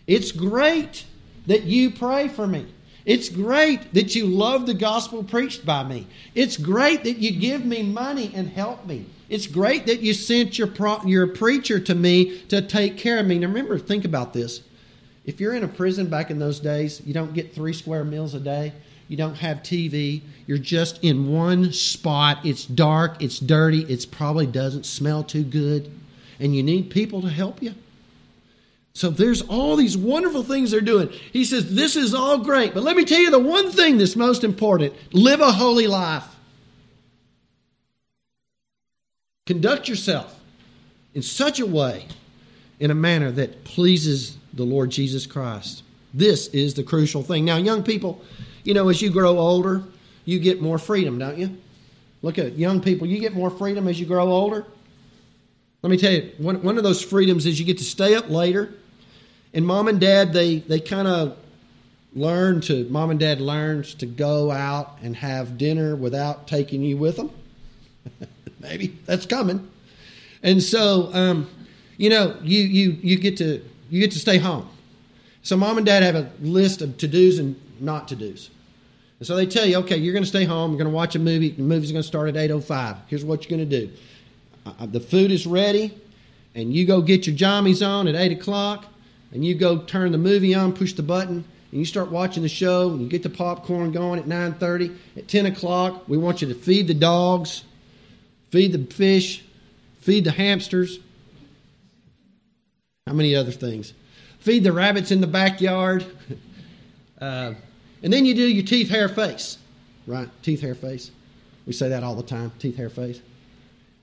it's 0.05 0.31
great 0.31 1.05
that 1.48 1.63
you 1.63 1.91
pray 1.91 2.27
for 2.27 2.46
me. 2.46 2.65
It's 3.08 3.30
great 3.30 3.94
that 3.94 4.16
you 4.16 4.26
love 4.26 4.66
the 4.66 4.74
gospel 4.74 5.24
preached 5.24 5.66
by 5.66 5.86
me. 5.86 6.08
It's 6.36 6.58
great 6.58 7.06
that 7.06 7.20
you 7.20 7.32
give 7.32 7.66
me 7.66 7.82
money 7.82 8.34
and 8.36 8.50
help 8.50 8.86
me. 8.86 9.06
It's 9.30 9.48
great 9.48 9.86
that 9.86 10.02
you 10.02 10.14
sent 10.14 10.60
your, 10.60 10.68
pro- 10.68 11.02
your 11.06 11.26
preacher 11.26 11.80
to 11.80 11.96
me 11.96 12.42
to 12.50 12.62
take 12.62 12.98
care 12.98 13.20
of 13.20 13.26
me. 13.26 13.40
Now, 13.40 13.48
remember, 13.48 13.80
think 13.80 14.04
about 14.04 14.34
this. 14.34 14.62
If 15.24 15.40
you're 15.40 15.54
in 15.54 15.64
a 15.64 15.70
prison 15.70 16.08
back 16.08 16.32
in 16.32 16.40
those 16.40 16.60
days, 16.60 17.02
you 17.06 17.14
don't 17.14 17.34
get 17.34 17.56
three 17.56 17.72
square 17.72 18.04
meals 18.04 18.34
a 18.34 18.42
day. 18.42 18.74
you 19.08 19.16
don't 19.16 19.36
have 19.36 19.60
TV, 19.60 20.22
you're 20.46 20.58
just 20.58 21.02
in 21.02 21.32
one 21.32 21.72
spot. 21.72 22.40
It's 22.46 22.66
dark, 22.66 23.24
it's 23.24 23.40
dirty, 23.40 23.84
it 23.84 24.06
probably 24.12 24.48
doesn't 24.48 24.86
smell 24.86 25.24
too 25.24 25.44
good, 25.44 25.90
and 26.42 26.54
you 26.54 26.62
need 26.62 26.90
people 26.90 27.22
to 27.22 27.30
help 27.30 27.64
you. 27.64 27.74
So 28.98 29.12
there's 29.12 29.44
all 29.44 29.75
these 29.75 29.96
wonderful 29.96 30.42
things 30.42 30.72
they're 30.72 30.82
doing. 30.82 31.10
He 31.32 31.46
says, 31.46 31.75
This 31.75 31.96
is 31.96 32.16
all 32.16 32.39
great, 32.39 32.74
but 32.74 32.82
let 32.82 32.98
me 32.98 33.06
tell 33.06 33.20
you 33.20 33.30
the 33.30 33.38
one 33.38 33.70
thing 33.70 34.00
that's 34.00 34.16
most 34.16 34.44
important 34.44 34.92
live 35.13 35.39
a 35.39 35.51
holy 35.51 35.86
life. 35.86 36.25
Conduct 39.46 39.88
yourself 39.88 40.39
in 41.13 41.22
such 41.22 41.60
a 41.60 41.66
way, 41.68 42.08
in 42.80 42.89
a 42.89 42.96
manner 42.96 43.30
that 43.34 43.63
pleases 43.66 44.36
the 44.51 44.63
Lord 44.63 44.89
Jesus 44.89 45.27
Christ. 45.27 45.84
This 46.12 46.48
is 46.48 46.74
the 46.74 46.82
crucial 46.82 47.22
thing. 47.22 47.46
Now, 47.46 47.58
young 47.58 47.84
people, 47.84 48.20
you 48.63 48.74
know, 48.74 48.89
as 48.89 49.00
you 49.00 49.12
grow 49.12 49.38
older, 49.38 49.84
you 50.25 50.39
get 50.39 50.60
more 50.60 50.80
freedom, 50.80 51.20
don't 51.20 51.38
you? 51.38 51.56
Look 52.24 52.39
at 52.39 52.58
young 52.58 52.82
people, 52.82 53.06
you 53.06 53.20
get 53.20 53.36
more 53.36 53.51
freedom 53.51 53.88
as 53.88 54.00
you 54.00 54.08
grow 54.08 54.27
older. 54.27 54.66
Let 55.84 55.92
me 55.92 55.98
tell 55.98 56.13
you, 56.13 56.32
one, 56.39 56.63
one 56.63 56.80
of 56.80 56.84
those 56.84 57.04
freedoms 57.04 57.46
is 57.46 57.60
you 57.60 57.66
get 57.68 57.77
to 57.77 57.84
stay 57.84 58.16
up 58.16 58.27
later 58.32 58.74
and 59.58 59.66
mom 59.68 59.90
and 59.90 60.00
dad 60.00 60.32
they 60.32 60.60
they 60.60 60.80
kind 60.80 61.08
of 61.08 61.38
learn 62.14 62.62
to 62.62 62.88
mom 62.90 63.10
and 63.10 63.20
dad 63.20 63.42
learns 63.42 63.94
to 63.96 64.06
go 64.06 64.52
out 64.52 64.98
and 65.02 65.18
have 65.18 65.58
dinner 65.58 65.96
without 65.96 66.48
taking 66.48 66.82
you 66.82 66.96
with 66.96 67.18
them 67.18 67.30
maybe 68.60 68.98
that's 69.06 69.26
coming. 69.26 69.70
And 70.44 70.62
so 70.62 71.10
um, 71.14 71.50
you 71.98 72.10
know 72.10 72.38
you 72.42 72.62
you 72.62 72.92
you 73.02 73.18
get 73.18 73.38
to 73.38 73.64
you 73.90 74.00
get 74.00 74.12
to 74.12 74.20
stay 74.20 74.38
home. 74.38 74.70
So 75.42 75.56
mom 75.56 75.78
and 75.78 75.86
dad 75.86 76.04
have 76.04 76.16
a 76.16 76.30
list 76.42 76.82
of 76.82 76.98
to-dos 76.98 77.40
and 77.40 77.60
not 77.80 78.08
to-dos. 78.10 78.50
And 79.20 79.28
so 79.28 79.36
they 79.36 79.46
tell 79.46 79.66
you 79.66 79.78
okay 79.78 79.98
you're 79.98 80.14
going 80.14 80.24
to 80.24 80.30
stay 80.30 80.46
home 80.46 80.72
you're 80.72 80.78
going 80.78 80.90
to 80.90 80.96
watch 80.96 81.16
a 81.16 81.20
movie 81.20 81.52
the 81.52 81.64
movie's 81.64 81.92
going 81.92 82.04
to 82.04 82.08
start 82.08 82.30
at 82.30 82.36
8.05 82.36 82.98
here's 83.08 83.26
what 83.26 83.44
you're 83.44 83.58
going 83.58 83.70
to 83.70 83.88
do. 83.88 83.92
Uh, 84.66 84.86
the 84.86 85.00
food 85.00 85.32
is 85.32 85.48
ready 85.48 85.98
and 86.54 86.74
you 86.74 86.86
go 86.86 87.02
get 87.02 87.26
your 87.26 87.36
jammies 87.36 87.86
on 87.86 88.08
at 88.08 88.16
8 88.16 88.34
o'clock 88.34 88.86
and 89.31 89.46
you 89.46 89.55
go 89.55 89.79
turn 89.79 90.12
the 90.12 90.17
movie 90.17 90.55
on, 90.55 90.74
push 90.74 90.93
the 90.93 91.03
button, 91.03 91.43
and 91.72 91.79
you 91.79 91.86
start 91.86 92.12
watching 92.12 92.43
the 92.43 92.50
show, 92.50 92.91
and 92.91 93.01
you 93.01 93.07
get 93.07 93.24
the 93.24 93.29
popcorn 93.29 93.91
going 93.91 94.19
at 94.19 94.25
9.30. 94.25 94.96
At 95.17 95.27
10 95.27 95.48
o'clock, 95.48 96.07
we 96.07 96.17
want 96.17 96.41
you 96.41 96.48
to 96.48 96.55
feed 96.55 96.88
the 96.88 96.93
dogs, 96.93 97.63
feed 98.51 98.72
the 98.72 98.93
fish, 98.93 99.43
feed 100.00 100.24
the 100.24 100.31
hamsters. 100.31 101.00
How 103.05 103.13
many 103.13 103.36
other 103.36 103.51
things? 103.51 103.93
Feed 104.39 104.63
the 104.63 104.72
rabbits 104.72 105.12
in 105.12 105.22
the 105.22 105.27
backyard. 105.27 106.05
Uh, 107.19 107.55
and 108.03 108.13
then 108.13 108.27
you 108.27 108.36
do 108.36 108.43
your 108.48 108.63
teeth, 108.63 108.89
hair, 108.89 109.10
face. 109.10 109.57
Right? 110.05 110.29
Teeth, 110.43 110.62
hair, 110.62 110.75
face. 110.75 111.10
We 111.65 111.74
say 111.74 111.89
that 111.89 112.03
all 112.03 112.13
the 112.13 112.22
time 112.22 112.51
teeth, 112.60 112.77
hair, 112.77 112.91
face. 112.91 113.22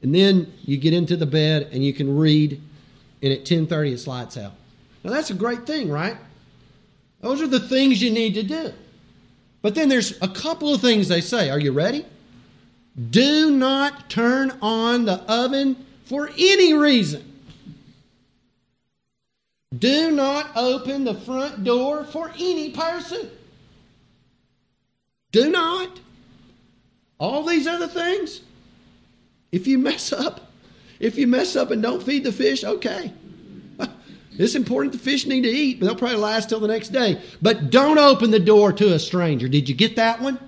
And 0.03 0.13
then 0.13 0.53
you 0.63 0.77
get 0.77 0.93
into 0.93 1.17
the 1.17 1.27
bed 1.27 1.69
and 1.71 1.85
you 1.85 1.93
can 1.95 2.19
read, 2.19 2.61
and 3.23 3.33
at 3.33 3.45
10.30 3.45 3.93
it 3.93 4.07
lights 4.09 4.37
out. 4.37 4.55
Now, 5.05 5.11
that's 5.11 5.31
a 5.31 5.35
great 5.35 5.67
thing, 5.67 5.91
right? 5.91 6.17
Those 7.21 7.43
are 7.43 7.47
the 7.47 7.61
things 7.61 8.03
you 8.03 8.11
need 8.11 8.35
to 8.35 8.43
do. 8.43 8.73
But 9.61 9.75
then 9.75 9.89
there's 9.89 10.21
a 10.21 10.29
couple 10.29 10.75
of 10.75 10.81
things 10.81 11.09
they 11.09 11.21
say. 11.21 11.51
Are 11.51 11.61
you 11.61 11.73
ready? 11.73 12.05
Do 13.11 13.51
not 13.51 14.09
turn 14.09 14.57
on 14.63 15.05
the 15.05 15.21
oven 15.31 15.85
for 16.05 16.31
any 16.39 16.75
reason. 16.75 17.33
Do 19.77 20.11
not 20.11 20.51
open 20.55 21.05
the 21.05 21.15
front 21.15 21.65
door 21.65 22.05
for 22.05 22.31
any 22.39 22.71
person. 22.71 23.31
Do 25.33 25.51
not. 25.51 26.01
All 27.19 27.43
these 27.43 27.67
other 27.67 27.89
things. 27.89 28.43
If 29.51 29.67
you 29.67 29.79
mess 29.79 30.13
up, 30.13 30.53
if 31.01 31.17
you 31.17 31.27
mess 31.27 31.57
up 31.57 31.71
and 31.71 31.83
don't 31.83 32.03
feed 32.03 32.25
the 32.25 32.33
fish, 32.33 32.65
okay. 32.65 33.13
It's 34.37 34.55
important 34.55 34.93
the 34.93 34.99
fish 34.99 35.27
need 35.27 35.43
to 35.43 35.49
eat, 35.49 35.79
but 35.79 35.87
they'll 35.87 35.95
probably 35.95 36.17
last 36.17 36.49
till 36.49 36.61
the 36.61 36.69
next 36.69 36.89
day. 36.89 37.23
But 37.41 37.71
don't 37.71 37.99
open 37.99 38.31
the 38.31 38.41
door 38.41 38.73
to 38.73 38.95
a 38.95 38.99
stranger. 38.99 39.49
Did 39.49 39.69
you 39.69 39.75
get 39.75 39.97
that 39.97 40.21
one? 40.21 40.39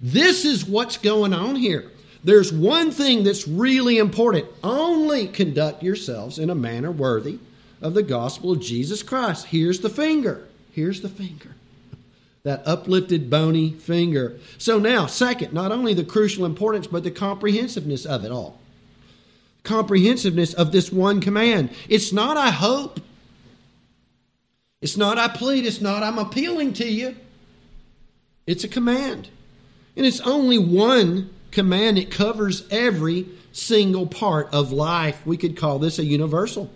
This 0.00 0.44
is 0.44 0.64
what's 0.64 0.96
going 0.96 1.34
on 1.34 1.56
here. 1.56 1.90
There's 2.24 2.52
one 2.52 2.90
thing 2.90 3.24
that's 3.24 3.46
really 3.46 3.98
important. 3.98 4.46
Only 4.62 5.28
conduct 5.28 5.82
yourselves 5.82 6.38
in 6.38 6.50
a 6.50 6.54
manner 6.54 6.90
worthy 6.90 7.38
of 7.80 7.94
the 7.94 8.02
gospel 8.02 8.52
of 8.52 8.60
Jesus 8.60 9.02
Christ. 9.02 9.46
Here's 9.46 9.80
the 9.80 9.90
finger. 9.90 10.46
Here's 10.72 11.00
the 11.00 11.08
finger. 11.08 11.54
That 12.44 12.62
uplifted, 12.66 13.28
bony 13.28 13.72
finger. 13.72 14.38
So 14.56 14.78
now, 14.78 15.06
second, 15.06 15.52
not 15.52 15.70
only 15.70 15.94
the 15.94 16.04
crucial 16.04 16.44
importance, 16.44 16.86
but 16.86 17.04
the 17.04 17.10
comprehensiveness 17.10 18.06
of 18.06 18.24
it 18.24 18.32
all. 18.32 18.58
Comprehensiveness 19.64 20.54
of 20.54 20.72
this 20.72 20.90
one 20.90 21.20
command. 21.20 21.70
It's 21.88 22.12
not, 22.12 22.36
I 22.36 22.50
hope. 22.50 23.00
It's 24.80 24.96
not 24.96 25.18
I 25.18 25.28
plead, 25.28 25.66
it's 25.66 25.80
not 25.80 26.02
I'm 26.02 26.18
appealing 26.18 26.74
to 26.74 26.88
you. 26.88 27.16
It's 28.46 28.64
a 28.64 28.68
command. 28.68 29.28
And 29.96 30.06
it's 30.06 30.20
only 30.20 30.58
one 30.58 31.30
command, 31.50 31.98
it 31.98 32.10
covers 32.10 32.64
every 32.70 33.26
single 33.52 34.06
part 34.06 34.48
of 34.52 34.72
life. 34.72 35.24
We 35.26 35.36
could 35.36 35.56
call 35.56 35.78
this 35.78 35.98
a 35.98 36.04
universal. 36.04 36.70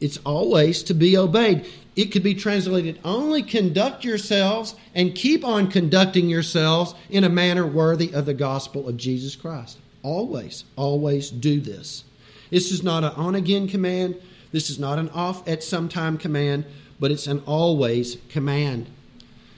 It's 0.00 0.18
always 0.18 0.82
to 0.84 0.94
be 0.94 1.16
obeyed. 1.16 1.66
It 1.94 2.06
could 2.06 2.22
be 2.22 2.34
translated 2.34 2.98
only 3.04 3.42
conduct 3.42 4.04
yourselves 4.04 4.74
and 4.94 5.14
keep 5.14 5.44
on 5.44 5.70
conducting 5.70 6.28
yourselves 6.28 6.94
in 7.10 7.24
a 7.24 7.28
manner 7.28 7.66
worthy 7.66 8.12
of 8.12 8.26
the 8.26 8.34
gospel 8.34 8.88
of 8.88 8.96
Jesus 8.96 9.36
Christ. 9.36 9.78
Always, 10.02 10.64
always 10.76 11.30
do 11.30 11.60
this. 11.60 12.04
This 12.50 12.72
is 12.72 12.82
not 12.82 13.04
an 13.04 13.10
on 13.10 13.34
again 13.34 13.68
command. 13.68 14.16
This 14.52 14.70
is 14.70 14.78
not 14.78 14.98
an 14.98 15.08
off 15.10 15.46
at 15.48 15.62
some 15.62 15.88
time 15.88 16.18
command, 16.18 16.64
but 17.00 17.10
it's 17.10 17.26
an 17.26 17.42
always 17.46 18.18
command. 18.28 18.86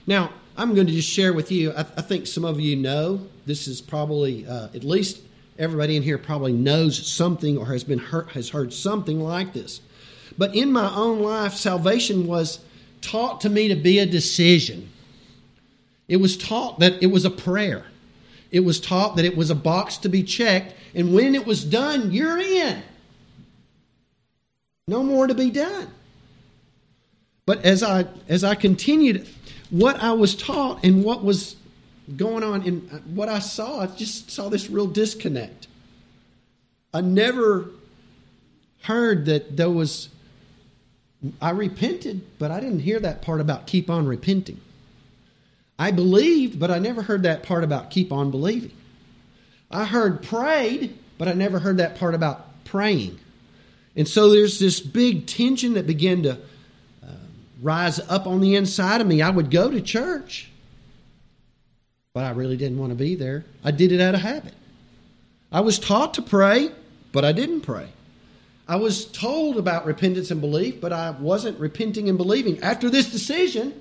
Now, 0.07 0.31
I'm 0.57 0.73
going 0.73 0.87
to 0.87 0.93
just 0.93 1.09
share 1.09 1.33
with 1.33 1.51
you, 1.51 1.71
I, 1.73 1.81
I 1.81 2.01
think 2.01 2.27
some 2.27 2.45
of 2.45 2.59
you 2.59 2.75
know, 2.75 3.27
this 3.45 3.67
is 3.67 3.81
probably, 3.81 4.47
uh, 4.47 4.69
at 4.73 4.83
least 4.83 5.21
everybody 5.59 5.97
in 5.97 6.03
here 6.03 6.17
probably 6.17 6.53
knows 6.53 7.05
something 7.07 7.57
or 7.57 7.65
has 7.67 7.83
been 7.83 7.99
heard, 7.99 8.29
has 8.29 8.49
heard 8.49 8.73
something 8.73 9.19
like 9.19 9.53
this. 9.53 9.81
But 10.37 10.55
in 10.55 10.71
my 10.71 10.93
own 10.95 11.19
life, 11.19 11.53
salvation 11.53 12.25
was 12.25 12.59
taught 13.01 13.41
to 13.41 13.49
me 13.49 13.67
to 13.67 13.75
be 13.75 13.99
a 13.99 14.05
decision. 14.05 14.89
It 16.07 16.17
was 16.17 16.37
taught 16.37 16.79
that 16.79 17.01
it 17.01 17.07
was 17.07 17.25
a 17.25 17.29
prayer. 17.29 17.85
It 18.51 18.61
was 18.61 18.79
taught 18.79 19.15
that 19.17 19.25
it 19.25 19.35
was 19.35 19.49
a 19.49 19.55
box 19.55 19.97
to 19.97 20.09
be 20.09 20.23
checked, 20.23 20.73
and 20.93 21.13
when 21.13 21.35
it 21.35 21.45
was 21.45 21.63
done, 21.65 22.11
you're 22.11 22.37
in. 22.39 22.81
No 24.87 25.01
more 25.01 25.25
to 25.25 25.33
be 25.33 25.49
done. 25.49 25.87
But 27.47 27.65
as 27.65 27.81
I 27.81 28.05
as 28.27 28.43
I 28.43 28.53
continued, 28.53 29.27
what 29.71 29.99
I 29.99 30.11
was 30.13 30.35
taught 30.35 30.83
and 30.83 31.03
what 31.03 31.23
was 31.23 31.55
going 32.15 32.43
on 32.43 32.61
and 32.61 32.87
uh, 32.91 32.97
what 32.99 33.27
I 33.27 33.39
saw, 33.39 33.81
I 33.81 33.87
just 33.87 34.29
saw 34.29 34.49
this 34.49 34.69
real 34.69 34.85
disconnect. 34.85 35.67
I 36.93 37.01
never 37.01 37.71
heard 38.83 39.25
that 39.25 39.57
there 39.57 39.71
was 39.71 40.09
I 41.41 41.49
repented, 41.49 42.21
but 42.37 42.51
I 42.51 42.59
didn't 42.59 42.81
hear 42.81 42.99
that 42.99 43.23
part 43.23 43.41
about 43.41 43.65
keep 43.65 43.89
on 43.89 44.05
repenting. 44.05 44.61
I 45.79 45.89
believed, 45.89 46.59
but 46.59 46.69
I 46.69 46.77
never 46.77 47.01
heard 47.01 47.23
that 47.23 47.41
part 47.41 47.63
about 47.63 47.89
keep 47.89 48.11
on 48.11 48.29
believing. 48.29 48.71
I 49.71 49.85
heard 49.85 50.21
prayed, 50.21 50.97
but 51.17 51.27
I 51.27 51.33
never 51.33 51.57
heard 51.57 51.77
that 51.77 51.97
part 51.97 52.13
about 52.13 52.63
praying. 52.65 53.19
And 53.95 54.07
so 54.07 54.29
there's 54.29 54.59
this 54.59 54.79
big 54.79 55.25
tension 55.25 55.73
that 55.73 55.87
began 55.87 56.23
to 56.23 56.33
uh, 56.33 57.11
rise 57.61 57.99
up 58.09 58.27
on 58.27 58.41
the 58.41 58.55
inside 58.55 59.01
of 59.01 59.07
me. 59.07 59.21
I 59.21 59.29
would 59.29 59.49
go 59.49 59.69
to 59.71 59.81
church, 59.81 60.49
but 62.13 62.23
I 62.25 62.31
really 62.31 62.57
didn't 62.57 62.77
want 62.77 62.91
to 62.91 62.95
be 62.95 63.15
there. 63.15 63.45
I 63.63 63.71
did 63.71 63.91
it 63.91 64.01
out 64.01 64.15
of 64.15 64.21
habit. 64.21 64.53
I 65.51 65.61
was 65.61 65.79
taught 65.79 66.15
to 66.15 66.21
pray, 66.21 66.71
but 67.11 67.23
I 67.23 67.31
didn't 67.31 67.61
pray. 67.61 67.87
I 68.67 68.77
was 68.77 69.05
told 69.05 69.57
about 69.57 69.85
repentance 69.85 70.31
and 70.31 70.41
belief, 70.41 70.81
but 70.81 70.91
I 70.91 71.11
wasn't 71.11 71.59
repenting 71.59 72.09
and 72.09 72.17
believing. 72.17 72.61
After 72.61 72.89
this 72.89 73.11
decision, 73.11 73.79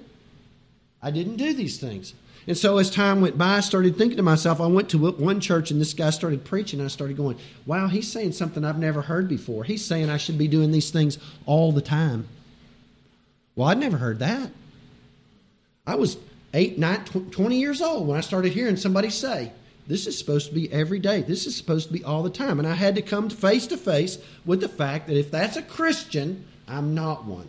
I 1.02 1.10
didn't 1.10 1.36
do 1.36 1.54
these 1.54 1.78
things. 1.78 2.14
And 2.46 2.58
so 2.58 2.78
as 2.78 2.90
time 2.90 3.20
went 3.20 3.38
by, 3.38 3.56
I 3.56 3.60
started 3.60 3.96
thinking 3.96 4.18
to 4.18 4.22
myself, 4.22 4.60
I 4.60 4.66
went 4.66 4.90
to 4.90 4.98
one 4.98 5.40
church 5.40 5.70
and 5.70 5.80
this 5.80 5.94
guy 5.94 6.10
started 6.10 6.44
preaching. 6.44 6.80
I 6.80 6.88
started 6.88 7.16
going, 7.16 7.38
wow, 7.64 7.88
he's 7.88 8.10
saying 8.10 8.32
something 8.32 8.64
I've 8.64 8.78
never 8.78 9.02
heard 9.02 9.28
before. 9.28 9.64
He's 9.64 9.84
saying 9.84 10.10
I 10.10 10.18
should 10.18 10.36
be 10.36 10.48
doing 10.48 10.70
these 10.70 10.90
things 10.90 11.18
all 11.46 11.72
the 11.72 11.80
time. 11.80 12.28
Well, 13.56 13.68
I'd 13.68 13.78
never 13.78 13.96
heard 13.96 14.18
that. 14.18 14.50
I 15.86 15.94
was 15.94 16.18
8, 16.52 16.78
9, 16.78 17.04
20 17.04 17.56
years 17.56 17.80
old 17.80 18.08
when 18.08 18.18
I 18.18 18.20
started 18.20 18.52
hearing 18.52 18.76
somebody 18.76 19.10
say, 19.10 19.52
this 19.86 20.06
is 20.06 20.18
supposed 20.18 20.48
to 20.48 20.54
be 20.54 20.72
every 20.72 20.98
day. 20.98 21.22
This 21.22 21.46
is 21.46 21.56
supposed 21.56 21.88
to 21.88 21.92
be 21.92 22.04
all 22.04 22.22
the 22.22 22.30
time. 22.30 22.58
And 22.58 22.66
I 22.66 22.74
had 22.74 22.94
to 22.96 23.02
come 23.02 23.28
face 23.28 23.66
to 23.68 23.76
face 23.76 24.18
with 24.44 24.60
the 24.60 24.68
fact 24.68 25.08
that 25.08 25.18
if 25.18 25.30
that's 25.30 25.56
a 25.56 25.62
Christian, 25.62 26.44
I'm 26.66 26.94
not 26.94 27.24
one. 27.24 27.48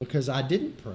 Because 0.00 0.28
I 0.28 0.42
didn't 0.42 0.82
pray. 0.82 0.94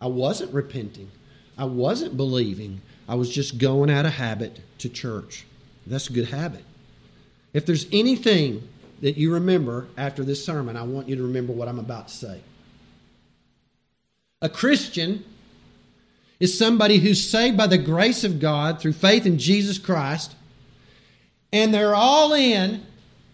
I 0.00 0.06
wasn't 0.06 0.52
repenting. 0.52 1.10
I 1.56 1.64
wasn't 1.64 2.16
believing. 2.16 2.80
I 3.08 3.14
was 3.14 3.30
just 3.32 3.58
going 3.58 3.90
out 3.90 4.06
of 4.06 4.12
habit 4.12 4.60
to 4.78 4.88
church. 4.88 5.46
That's 5.86 6.10
a 6.10 6.12
good 6.12 6.28
habit. 6.28 6.64
If 7.52 7.64
there's 7.64 7.86
anything 7.92 8.68
that 9.00 9.16
you 9.16 9.32
remember 9.32 9.86
after 9.96 10.24
this 10.24 10.44
sermon, 10.44 10.76
I 10.76 10.82
want 10.82 11.08
you 11.08 11.16
to 11.16 11.22
remember 11.22 11.52
what 11.52 11.68
I'm 11.68 11.78
about 11.78 12.08
to 12.08 12.14
say. 12.14 12.40
A 14.42 14.48
Christian 14.48 15.24
is 16.38 16.58
somebody 16.58 16.98
who's 16.98 17.28
saved 17.28 17.56
by 17.56 17.66
the 17.66 17.78
grace 17.78 18.24
of 18.24 18.40
God 18.40 18.80
through 18.80 18.92
faith 18.92 19.24
in 19.24 19.38
Jesus 19.38 19.78
Christ, 19.78 20.34
and 21.52 21.72
they're 21.72 21.94
all 21.94 22.34
in 22.34 22.84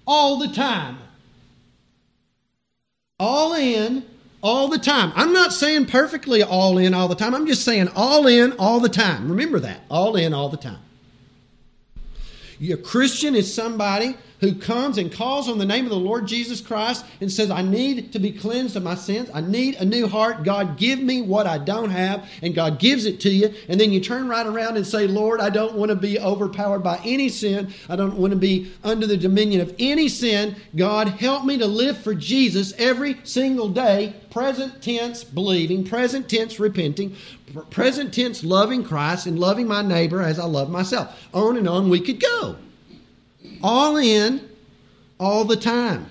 all 0.06 0.38
the 0.38 0.48
time. 0.48 0.98
All 3.18 3.54
in 3.54 4.04
all 4.42 4.68
the 4.68 4.78
time. 4.78 5.12
I'm 5.14 5.32
not 5.32 5.52
saying 5.52 5.86
perfectly 5.86 6.42
all 6.42 6.76
in 6.78 6.94
all 6.94 7.08
the 7.08 7.14
time. 7.14 7.34
I'm 7.34 7.46
just 7.46 7.64
saying 7.64 7.88
all 7.94 8.26
in 8.26 8.52
all 8.52 8.80
the 8.80 8.88
time. 8.88 9.28
Remember 9.28 9.60
that. 9.60 9.82
All 9.88 10.16
in 10.16 10.34
all 10.34 10.48
the 10.48 10.56
time. 10.56 10.80
A 12.60 12.76
Christian 12.76 13.34
is 13.34 13.52
somebody 13.52 14.16
who 14.42 14.56
comes 14.56 14.98
and 14.98 15.12
calls 15.12 15.48
on 15.48 15.56
the 15.58 15.64
name 15.64 15.84
of 15.84 15.90
the 15.90 15.96
Lord 15.96 16.26
Jesus 16.26 16.60
Christ 16.60 17.06
and 17.20 17.30
says, 17.30 17.48
I 17.48 17.62
need 17.62 18.12
to 18.12 18.18
be 18.18 18.32
cleansed 18.32 18.74
of 18.74 18.82
my 18.82 18.96
sins. 18.96 19.30
I 19.32 19.40
need 19.40 19.76
a 19.76 19.84
new 19.84 20.08
heart. 20.08 20.42
God, 20.42 20.76
give 20.76 20.98
me 20.98 21.22
what 21.22 21.46
I 21.46 21.58
don't 21.58 21.90
have. 21.90 22.28
And 22.42 22.52
God 22.52 22.80
gives 22.80 23.06
it 23.06 23.20
to 23.20 23.30
you. 23.30 23.54
And 23.68 23.80
then 23.80 23.92
you 23.92 24.00
turn 24.00 24.28
right 24.28 24.44
around 24.44 24.76
and 24.76 24.84
say, 24.84 25.06
Lord, 25.06 25.40
I 25.40 25.48
don't 25.48 25.74
want 25.74 25.90
to 25.90 25.94
be 25.94 26.18
overpowered 26.18 26.80
by 26.80 27.00
any 27.04 27.28
sin. 27.28 27.72
I 27.88 27.94
don't 27.94 28.16
want 28.16 28.32
to 28.32 28.38
be 28.38 28.72
under 28.82 29.06
the 29.06 29.16
dominion 29.16 29.60
of 29.60 29.72
any 29.78 30.08
sin. 30.08 30.56
God, 30.74 31.06
help 31.06 31.44
me 31.44 31.56
to 31.58 31.66
live 31.66 31.98
for 31.98 32.12
Jesus 32.12 32.72
every 32.78 33.18
single 33.22 33.68
day. 33.68 34.16
Present 34.30 34.82
tense 34.82 35.22
believing, 35.22 35.84
present 35.84 36.28
tense 36.28 36.58
repenting, 36.58 37.14
present 37.70 38.12
tense 38.12 38.42
loving 38.42 38.82
Christ 38.82 39.26
and 39.26 39.38
loving 39.38 39.68
my 39.68 39.82
neighbor 39.82 40.20
as 40.20 40.40
I 40.40 40.46
love 40.46 40.68
myself. 40.68 41.16
On 41.32 41.56
and 41.56 41.68
on 41.68 41.88
we 41.88 42.00
could 42.00 42.20
go 42.20 42.56
all 43.62 43.96
in 43.96 44.48
all 45.18 45.44
the 45.44 45.56
time. 45.56 46.06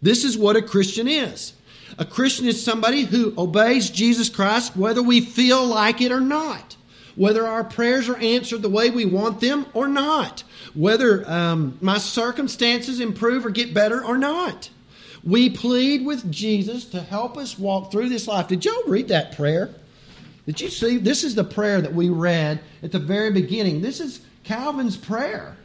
This 0.00 0.24
is 0.24 0.38
what 0.38 0.56
a 0.56 0.62
Christian 0.62 1.08
is. 1.08 1.52
A 1.98 2.04
Christian 2.04 2.46
is 2.46 2.62
somebody 2.62 3.02
who 3.02 3.34
obeys 3.36 3.90
Jesus 3.90 4.28
Christ 4.28 4.76
whether 4.76 5.02
we 5.02 5.20
feel 5.20 5.66
like 5.66 6.00
it 6.00 6.12
or 6.12 6.20
not, 6.20 6.76
whether 7.16 7.46
our 7.46 7.64
prayers 7.64 8.08
are 8.08 8.16
answered 8.16 8.62
the 8.62 8.68
way 8.68 8.90
we 8.90 9.04
want 9.04 9.40
them 9.40 9.66
or 9.74 9.88
not, 9.88 10.44
whether 10.74 11.28
um, 11.28 11.76
my 11.80 11.98
circumstances 11.98 13.00
improve 13.00 13.44
or 13.44 13.50
get 13.50 13.74
better 13.74 14.04
or 14.04 14.16
not. 14.16 14.70
We 15.24 15.50
plead 15.50 16.06
with 16.06 16.30
Jesus 16.30 16.84
to 16.86 17.02
help 17.02 17.36
us 17.36 17.58
walk 17.58 17.90
through 17.90 18.08
this 18.08 18.28
life. 18.28 18.46
Did 18.46 18.64
y'all 18.64 18.84
read 18.86 19.08
that 19.08 19.36
prayer? 19.36 19.70
Did 20.46 20.60
you 20.60 20.70
see? 20.70 20.96
This 20.96 21.24
is 21.24 21.34
the 21.34 21.44
prayer 21.44 21.80
that 21.80 21.92
we 21.92 22.08
read 22.08 22.60
at 22.82 22.92
the 22.92 22.98
very 23.00 23.32
beginning. 23.32 23.82
This 23.82 24.00
is 24.00 24.20
Calvin's 24.44 24.96
prayer. 24.96 25.56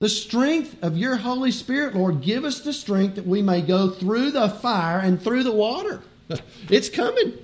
The 0.00 0.08
strength 0.08 0.82
of 0.82 0.96
your 0.96 1.16
Holy 1.16 1.50
Spirit, 1.50 1.94
Lord, 1.94 2.20
give 2.20 2.44
us 2.44 2.60
the 2.60 2.72
strength 2.72 3.14
that 3.14 3.26
we 3.26 3.42
may 3.42 3.62
go 3.62 3.90
through 3.90 4.32
the 4.32 4.48
fire 4.48 4.98
and 4.98 5.20
through 5.20 5.44
the 5.44 5.52
water. 5.52 6.02
It's 6.70 6.88
coming. 6.88 7.34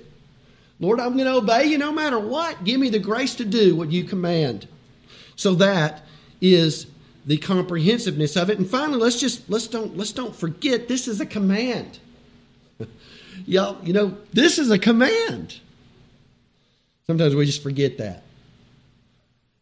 Lord, 0.79 0.99
I'm 0.99 1.13
going 1.13 1.25
to 1.25 1.35
obey 1.35 1.65
you 1.65 1.77
no 1.77 1.91
matter 1.91 2.19
what. 2.19 2.63
Give 2.63 2.79
me 2.79 2.89
the 2.89 2.99
grace 2.99 3.35
to 3.35 3.45
do 3.45 3.75
what 3.75 3.91
you 3.91 4.03
command. 4.03 4.67
So 5.35 5.53
that 5.55 6.03
is 6.41 6.87
the 7.25 7.37
comprehensiveness 7.37 8.35
of 8.35 8.49
it. 8.49 8.57
And 8.57 8.67
finally, 8.67 8.99
let's 8.99 9.19
just 9.19 9.47
let's 9.49 9.67
don't 9.67 9.95
let's 9.95 10.11
don't 10.11 10.35
forget 10.35 10.87
this 10.87 11.07
is 11.07 11.21
a 11.21 11.25
command. 11.25 11.99
Y'all, 13.45 13.77
you 13.83 13.93
know, 13.93 14.17
this 14.33 14.57
is 14.57 14.71
a 14.71 14.79
command. 14.79 15.59
Sometimes 17.05 17.35
we 17.35 17.45
just 17.45 17.61
forget 17.63 17.97
that. 17.99 18.23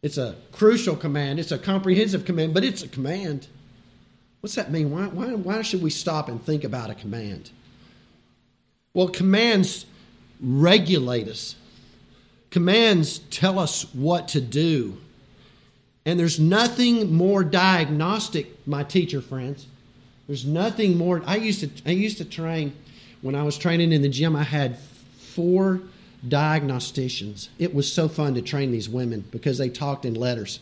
It's 0.02 0.18
a 0.18 0.36
crucial 0.52 0.96
command, 0.96 1.40
it's 1.40 1.52
a 1.52 1.58
comprehensive 1.58 2.26
command, 2.26 2.54
but 2.54 2.64
it's 2.64 2.84
a 2.84 2.88
command. 2.88 3.48
What's 4.40 4.56
that 4.56 4.72
mean? 4.72 4.92
Why, 4.92 5.08
why, 5.08 5.34
why 5.34 5.62
should 5.62 5.82
we 5.82 5.90
stop 5.90 6.30
and 6.30 6.42
think 6.42 6.64
about 6.64 6.90
a 6.90 6.96
command? 6.96 7.52
Well, 8.94 9.10
commands 9.10 9.86
regulate 10.42 11.28
us, 11.28 11.56
commands 12.50 13.20
tell 13.30 13.60
us 13.60 13.84
what 13.94 14.30
to 14.30 14.42
do. 14.42 14.98
And 16.06 16.20
there's 16.20 16.40
nothing 16.40 17.14
more 17.14 17.44
diagnostic, 17.44 18.66
my 18.66 18.84
teacher 18.84 19.22
friends. 19.22 19.68
There's 20.28 20.46
nothing 20.46 20.98
more. 20.98 21.22
I 21.26 21.36
used 21.36 21.60
to 21.60 21.90
I 21.90 21.94
used 21.94 22.18
to 22.20 22.26
train 22.26 22.74
when 23.22 23.36
I 23.36 23.44
was 23.44 23.58
training 23.58 23.92
in 23.92 24.02
the 24.02 24.10
gym. 24.10 24.36
I 24.36 24.44
had 24.44 24.80
four 24.80 25.82
diagnosticians. 26.28 27.50
It 27.58 27.74
was 27.74 27.92
so 27.92 28.10
fun 28.10 28.36
to 28.36 28.42
train 28.42 28.72
these 28.72 28.90
women 28.90 29.24
because 29.32 29.58
they 29.58 29.70
talked 29.70 30.06
in 30.06 30.14
letters. 30.14 30.60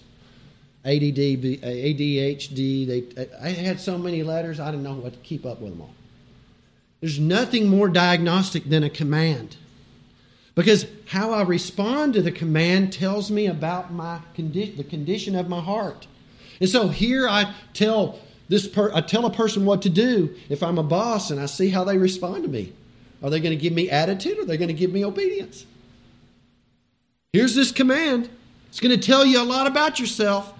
ADD, 0.86 1.18
ADHD, 1.18 2.88
they, 2.88 3.28
I 3.42 3.50
had 3.50 3.80
so 3.80 3.98
many 3.98 4.24
letters, 4.24 4.60
I 4.60 4.72
didn't 4.72 4.84
know 4.84 4.96
what 4.96 5.14
to 5.14 5.20
keep 5.20 5.46
up 5.46 5.60
with 5.60 5.72
them 5.72 5.82
all. 5.82 5.94
There's 7.02 7.20
nothing 7.20 7.68
more 7.68 7.90
diagnostic 7.90 8.66
than 8.66 8.84
a 8.84 8.90
command. 8.90 9.58
Because 10.56 10.88
how 11.06 11.32
I 11.34 11.44
respond 11.44 12.14
to 12.14 12.22
the 12.22 12.32
command 12.32 12.92
tells 12.92 13.30
me 13.30 13.46
about 13.46 13.94
my 13.94 14.22
condi- 14.36 14.76
the 14.76 14.84
condition 14.84 15.36
of 15.36 15.48
my 15.48 15.60
heart. 15.60 16.08
And 16.60 16.68
so 16.68 16.88
here 16.88 17.28
I 17.28 17.54
tell 17.74 18.20
this 18.50 18.68
per- 18.68 18.92
I 18.94 19.02
tell 19.02 19.26
a 19.26 19.32
person 19.32 19.66
what 19.66 19.84
to 19.84 19.90
do 19.90 20.36
if 20.50 20.64
I'm 20.64 20.80
a 20.80 20.84
boss 20.84 21.30
and 21.30 21.40
I 21.40 21.46
see 21.46 21.70
how 21.70 21.84
they 21.84 21.98
respond 21.98 22.44
to 22.44 22.50
me. 22.50 22.74
Are 23.22 23.30
they 23.30 23.40
going 23.40 23.58
to 23.58 23.62
give 23.62 23.74
me 23.74 23.90
attitude 23.90 24.38
or 24.38 24.42
are 24.42 24.46
they 24.46 24.58
going 24.58 24.68
to 24.68 24.74
give 24.74 24.92
me 24.92 25.04
obedience? 25.04 25.66
Here's 27.34 27.56
this 27.56 27.72
command. 27.72 28.30
It's 28.70 28.80
going 28.80 28.98
to 28.98 29.06
tell 29.06 29.26
you 29.26 29.42
a 29.42 29.44
lot 29.44 29.68
about 29.68 30.00
yourself. 30.00 30.54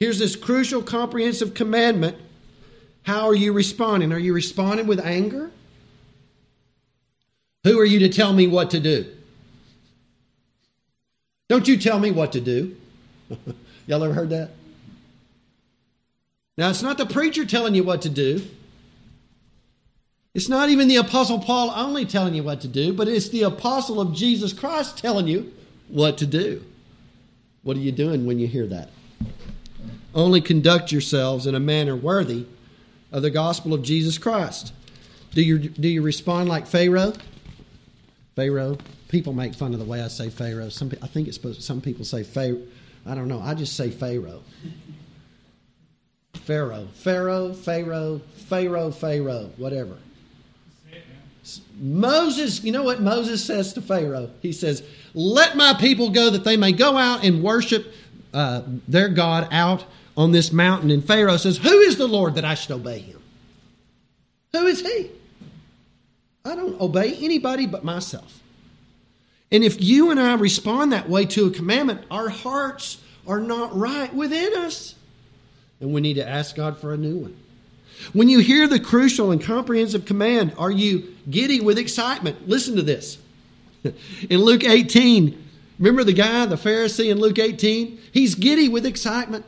Here's 0.00 0.18
this 0.18 0.36
crucial, 0.36 0.82
comprehensive 0.82 1.54
commandment. 1.54 2.16
How 3.02 3.28
are 3.28 3.34
you 3.34 3.52
responding? 3.52 4.12
Are 4.12 4.18
you 4.18 4.32
responding 4.32 4.86
with 4.86 5.00
anger? 5.00 5.50
Who 7.64 7.78
are 7.78 7.84
you 7.84 7.98
to 8.00 8.08
tell 8.08 8.32
me 8.32 8.46
what 8.46 8.70
to 8.70 8.80
do? 8.80 9.06
Don't 11.48 11.66
you 11.66 11.76
tell 11.76 11.98
me 11.98 12.10
what 12.10 12.32
to 12.32 12.40
do. 12.40 12.76
Y'all 13.86 14.04
ever 14.04 14.12
heard 14.12 14.30
that? 14.30 14.50
Now, 16.56 16.70
it's 16.70 16.82
not 16.82 16.98
the 16.98 17.06
preacher 17.06 17.44
telling 17.44 17.74
you 17.74 17.84
what 17.84 18.02
to 18.02 18.08
do. 18.08 18.42
It's 20.34 20.48
not 20.48 20.68
even 20.68 20.88
the 20.88 20.96
Apostle 20.96 21.38
Paul 21.40 21.72
only 21.74 22.04
telling 22.04 22.34
you 22.34 22.42
what 22.42 22.60
to 22.60 22.68
do, 22.68 22.92
but 22.92 23.08
it's 23.08 23.30
the 23.30 23.42
Apostle 23.42 24.00
of 24.00 24.14
Jesus 24.14 24.52
Christ 24.52 24.98
telling 24.98 25.26
you 25.26 25.52
what 25.88 26.18
to 26.18 26.26
do. 26.26 26.64
What 27.62 27.76
are 27.76 27.80
you 27.80 27.92
doing 27.92 28.26
when 28.26 28.38
you 28.38 28.46
hear 28.46 28.66
that? 28.66 28.90
Only 30.14 30.40
conduct 30.40 30.92
yourselves 30.92 31.46
in 31.46 31.54
a 31.54 31.60
manner 31.60 31.96
worthy 31.96 32.46
of 33.10 33.22
the 33.22 33.30
gospel 33.30 33.74
of 33.74 33.82
Jesus 33.82 34.18
Christ. 34.18 34.72
Do 35.32 35.42
you, 35.42 35.58
do 35.58 35.88
you 35.88 36.02
respond 36.02 36.48
like 36.48 36.66
Pharaoh? 36.66 37.14
Pharaoh. 38.36 38.78
People 39.08 39.32
make 39.32 39.54
fun 39.54 39.72
of 39.72 39.78
the 39.78 39.84
way 39.84 40.02
I 40.02 40.08
say 40.08 40.28
Pharaoh. 40.30 40.68
Some, 40.68 40.92
I 41.02 41.06
think 41.06 41.28
it's 41.28 41.36
supposed. 41.36 41.62
Some 41.62 41.80
people 41.80 42.04
say 42.04 42.22
Pharaoh. 42.22 42.62
I 43.06 43.14
don't 43.14 43.28
know. 43.28 43.40
I 43.40 43.54
just 43.54 43.74
say 43.74 43.90
Pharaoh. 43.90 44.42
Pharaoh, 46.34 46.88
Pharaoh, 46.94 47.52
Pharaoh, 47.52 48.20
Pharaoh, 48.48 48.90
Pharaoh, 48.90 49.50
whatever. 49.56 49.96
Moses, 51.78 52.64
you 52.64 52.72
know 52.72 52.82
what 52.82 53.00
Moses 53.00 53.44
says 53.44 53.72
to 53.74 53.82
Pharaoh? 53.82 54.30
He 54.40 54.52
says, 54.52 54.82
Let 55.14 55.56
my 55.56 55.74
people 55.74 56.10
go 56.10 56.30
that 56.30 56.44
they 56.44 56.56
may 56.56 56.72
go 56.72 56.96
out 56.96 57.24
and 57.24 57.42
worship 57.42 57.92
uh, 58.34 58.62
their 58.86 59.08
God 59.08 59.48
out 59.50 59.84
on 60.16 60.32
this 60.32 60.52
mountain. 60.52 60.90
And 60.90 61.04
Pharaoh 61.04 61.36
says, 61.36 61.58
Who 61.58 61.78
is 61.80 61.96
the 61.96 62.08
Lord 62.08 62.34
that 62.34 62.44
I 62.44 62.54
should 62.54 62.72
obey 62.72 62.98
him? 62.98 63.22
Who 64.52 64.66
is 64.66 64.80
he? 64.80 65.10
I 66.44 66.56
don't 66.56 66.80
obey 66.80 67.14
anybody 67.16 67.66
but 67.66 67.84
myself. 67.84 68.40
And 69.50 69.64
if 69.64 69.82
you 69.82 70.10
and 70.10 70.20
I 70.20 70.34
respond 70.34 70.92
that 70.92 71.08
way 71.08 71.24
to 71.26 71.46
a 71.46 71.50
commandment, 71.50 72.02
our 72.10 72.28
hearts 72.28 72.98
are 73.26 73.40
not 73.40 73.76
right 73.76 74.12
within 74.12 74.54
us. 74.54 74.94
And 75.80 75.92
we 75.92 76.00
need 76.00 76.14
to 76.14 76.28
ask 76.28 76.56
God 76.56 76.78
for 76.78 76.92
a 76.92 76.96
new 76.96 77.18
one. 77.18 77.36
When 78.12 78.28
you 78.28 78.38
hear 78.38 78.66
the 78.66 78.80
crucial 78.80 79.30
and 79.30 79.42
comprehensive 79.42 80.04
command, 80.04 80.54
are 80.58 80.70
you 80.70 81.16
giddy 81.30 81.60
with 81.60 81.78
excitement? 81.78 82.48
Listen 82.48 82.76
to 82.76 82.82
this. 82.82 83.18
In 84.28 84.40
Luke 84.40 84.64
18, 84.64 85.44
remember 85.78 86.04
the 86.04 86.12
guy, 86.12 86.46
the 86.46 86.56
Pharisee 86.56 87.10
in 87.10 87.18
Luke 87.18 87.38
18? 87.38 87.98
He's 88.12 88.34
giddy 88.34 88.68
with 88.68 88.84
excitement. 88.84 89.44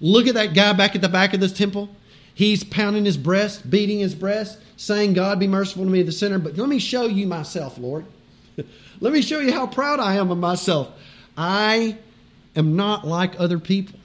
Look 0.00 0.26
at 0.26 0.34
that 0.34 0.54
guy 0.54 0.72
back 0.72 0.94
at 0.94 1.02
the 1.02 1.08
back 1.08 1.34
of 1.34 1.40
this 1.40 1.52
temple. 1.52 1.88
He's 2.34 2.62
pounding 2.62 3.04
his 3.04 3.16
breast, 3.16 3.68
beating 3.68 3.98
his 3.98 4.14
breast, 4.14 4.58
saying, 4.76 5.14
God 5.14 5.40
be 5.40 5.48
merciful 5.48 5.84
to 5.84 5.90
me, 5.90 6.02
the 6.02 6.12
sinner. 6.12 6.38
But 6.38 6.56
let 6.56 6.68
me 6.68 6.78
show 6.78 7.06
you 7.06 7.26
myself, 7.26 7.78
Lord. 7.78 8.06
let 9.00 9.12
me 9.12 9.22
show 9.22 9.40
you 9.40 9.52
how 9.52 9.66
proud 9.66 9.98
I 10.00 10.14
am 10.14 10.30
of 10.30 10.38
myself. 10.38 10.90
I 11.36 11.96
am 12.54 12.76
not 12.76 13.06
like 13.06 13.38
other 13.40 13.58
people. 13.58 13.98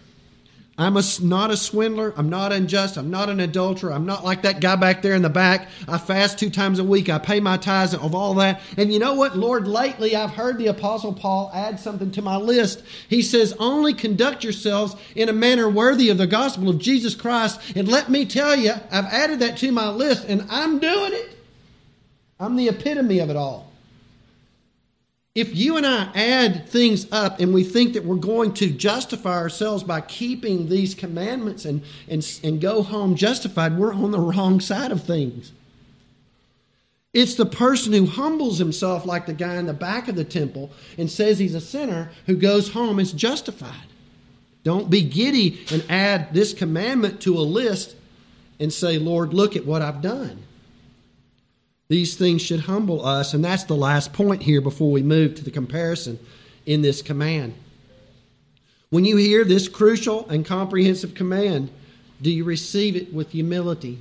I'm 0.75 0.97
a, 0.97 1.03
not 1.21 1.51
a 1.51 1.57
swindler. 1.57 2.15
I'm 2.17 2.29
not 2.29 2.51
unjust. 2.51 2.97
I'm 2.97 3.11
not 3.11 3.29
an 3.29 3.39
adulterer. 3.39 3.93
I'm 3.93 4.07
not 4.07 4.23
like 4.23 4.41
that 4.41 4.59
guy 4.59 4.75
back 4.75 5.03
there 5.03 5.13
in 5.13 5.21
the 5.21 5.29
back. 5.29 5.67
I 5.87 5.99
fast 5.99 6.39
two 6.39 6.49
times 6.49 6.79
a 6.79 6.83
week. 6.83 7.09
I 7.09 7.19
pay 7.19 7.39
my 7.39 7.57
tithes 7.57 7.93
of 7.93 8.15
all 8.15 8.33
that. 8.35 8.59
And 8.75 8.91
you 8.91 8.97
know 8.97 9.13
what, 9.13 9.37
Lord? 9.37 9.67
Lately, 9.67 10.15
I've 10.15 10.31
heard 10.31 10.57
the 10.57 10.67
Apostle 10.67 11.13
Paul 11.13 11.51
add 11.53 11.79
something 11.79 12.09
to 12.13 12.23
my 12.23 12.37
list. 12.37 12.83
He 13.07 13.21
says, 13.21 13.53
Only 13.59 13.93
conduct 13.93 14.43
yourselves 14.43 14.95
in 15.15 15.29
a 15.29 15.33
manner 15.33 15.69
worthy 15.69 16.09
of 16.09 16.17
the 16.17 16.25
gospel 16.25 16.69
of 16.69 16.79
Jesus 16.79 17.13
Christ. 17.13 17.61
And 17.75 17.87
let 17.87 18.09
me 18.09 18.25
tell 18.25 18.55
you, 18.55 18.73
I've 18.91 19.05
added 19.05 19.39
that 19.39 19.57
to 19.57 19.71
my 19.71 19.89
list, 19.89 20.25
and 20.27 20.47
I'm 20.49 20.79
doing 20.79 21.13
it. 21.13 21.37
I'm 22.39 22.55
the 22.55 22.69
epitome 22.69 23.19
of 23.19 23.29
it 23.29 23.35
all. 23.35 23.72
If 25.35 25.55
you 25.55 25.77
and 25.77 25.85
I 25.85 26.11
add 26.13 26.69
things 26.69 27.11
up 27.11 27.39
and 27.39 27.53
we 27.53 27.63
think 27.63 27.93
that 27.93 28.05
we're 28.05 28.15
going 28.17 28.53
to 28.55 28.69
justify 28.69 29.35
ourselves 29.37 29.83
by 29.83 30.01
keeping 30.01 30.69
these 30.69 30.93
commandments 30.93 31.65
and, 31.65 31.81
and, 32.07 32.39
and 32.43 32.61
go 32.61 32.83
home 32.83 33.15
justified, 33.15 33.77
we're 33.77 33.93
on 33.93 34.11
the 34.11 34.19
wrong 34.19 34.59
side 34.59 34.91
of 34.91 35.03
things. 35.03 35.51
It's 37.13 37.33
the 37.33 37.47
person 37.47 37.93
who 37.93 38.05
humbles 38.05 38.59
himself, 38.59 39.05
like 39.05 39.25
the 39.25 39.33
guy 39.33 39.55
in 39.55 39.65
the 39.65 39.73
back 39.73 40.07
of 40.07 40.15
the 40.15 40.23
temple, 40.23 40.71
and 40.97 41.09
says 41.09 41.39
he's 41.39 41.55
a 41.55 41.61
sinner 41.61 42.11
who 42.27 42.35
goes 42.35 42.73
home 42.73 42.99
is 42.99 43.11
justified. 43.11 43.87
Don't 44.63 44.89
be 44.89 45.01
giddy 45.01 45.65
and 45.71 45.83
add 45.89 46.33
this 46.33 46.53
commandment 46.53 47.21
to 47.21 47.37
a 47.37 47.41
list 47.41 47.95
and 48.59 48.71
say, 48.71 48.97
Lord, 48.97 49.33
look 49.33 49.55
at 49.55 49.65
what 49.65 49.81
I've 49.81 50.01
done. 50.01 50.42
These 51.93 52.15
things 52.15 52.41
should 52.41 52.61
humble 52.61 53.05
us, 53.05 53.35
and 53.35 53.45
that's 53.45 53.65
the 53.65 53.75
last 53.75 54.13
point 54.13 54.41
here 54.41 54.61
before 54.61 54.89
we 54.89 55.03
move 55.03 55.35
to 55.35 55.43
the 55.43 55.51
comparison 55.51 56.17
in 56.65 56.81
this 56.81 57.03
command. 57.03 57.53
When 58.89 59.05
you 59.05 59.17
hear 59.17 59.43
this 59.43 59.67
crucial 59.67 60.27
and 60.27 60.43
comprehensive 60.43 61.13
command, 61.13 61.69
do 62.19 62.31
you 62.31 62.45
receive 62.45 62.95
it 62.95 63.13
with 63.13 63.29
humility? 63.29 63.99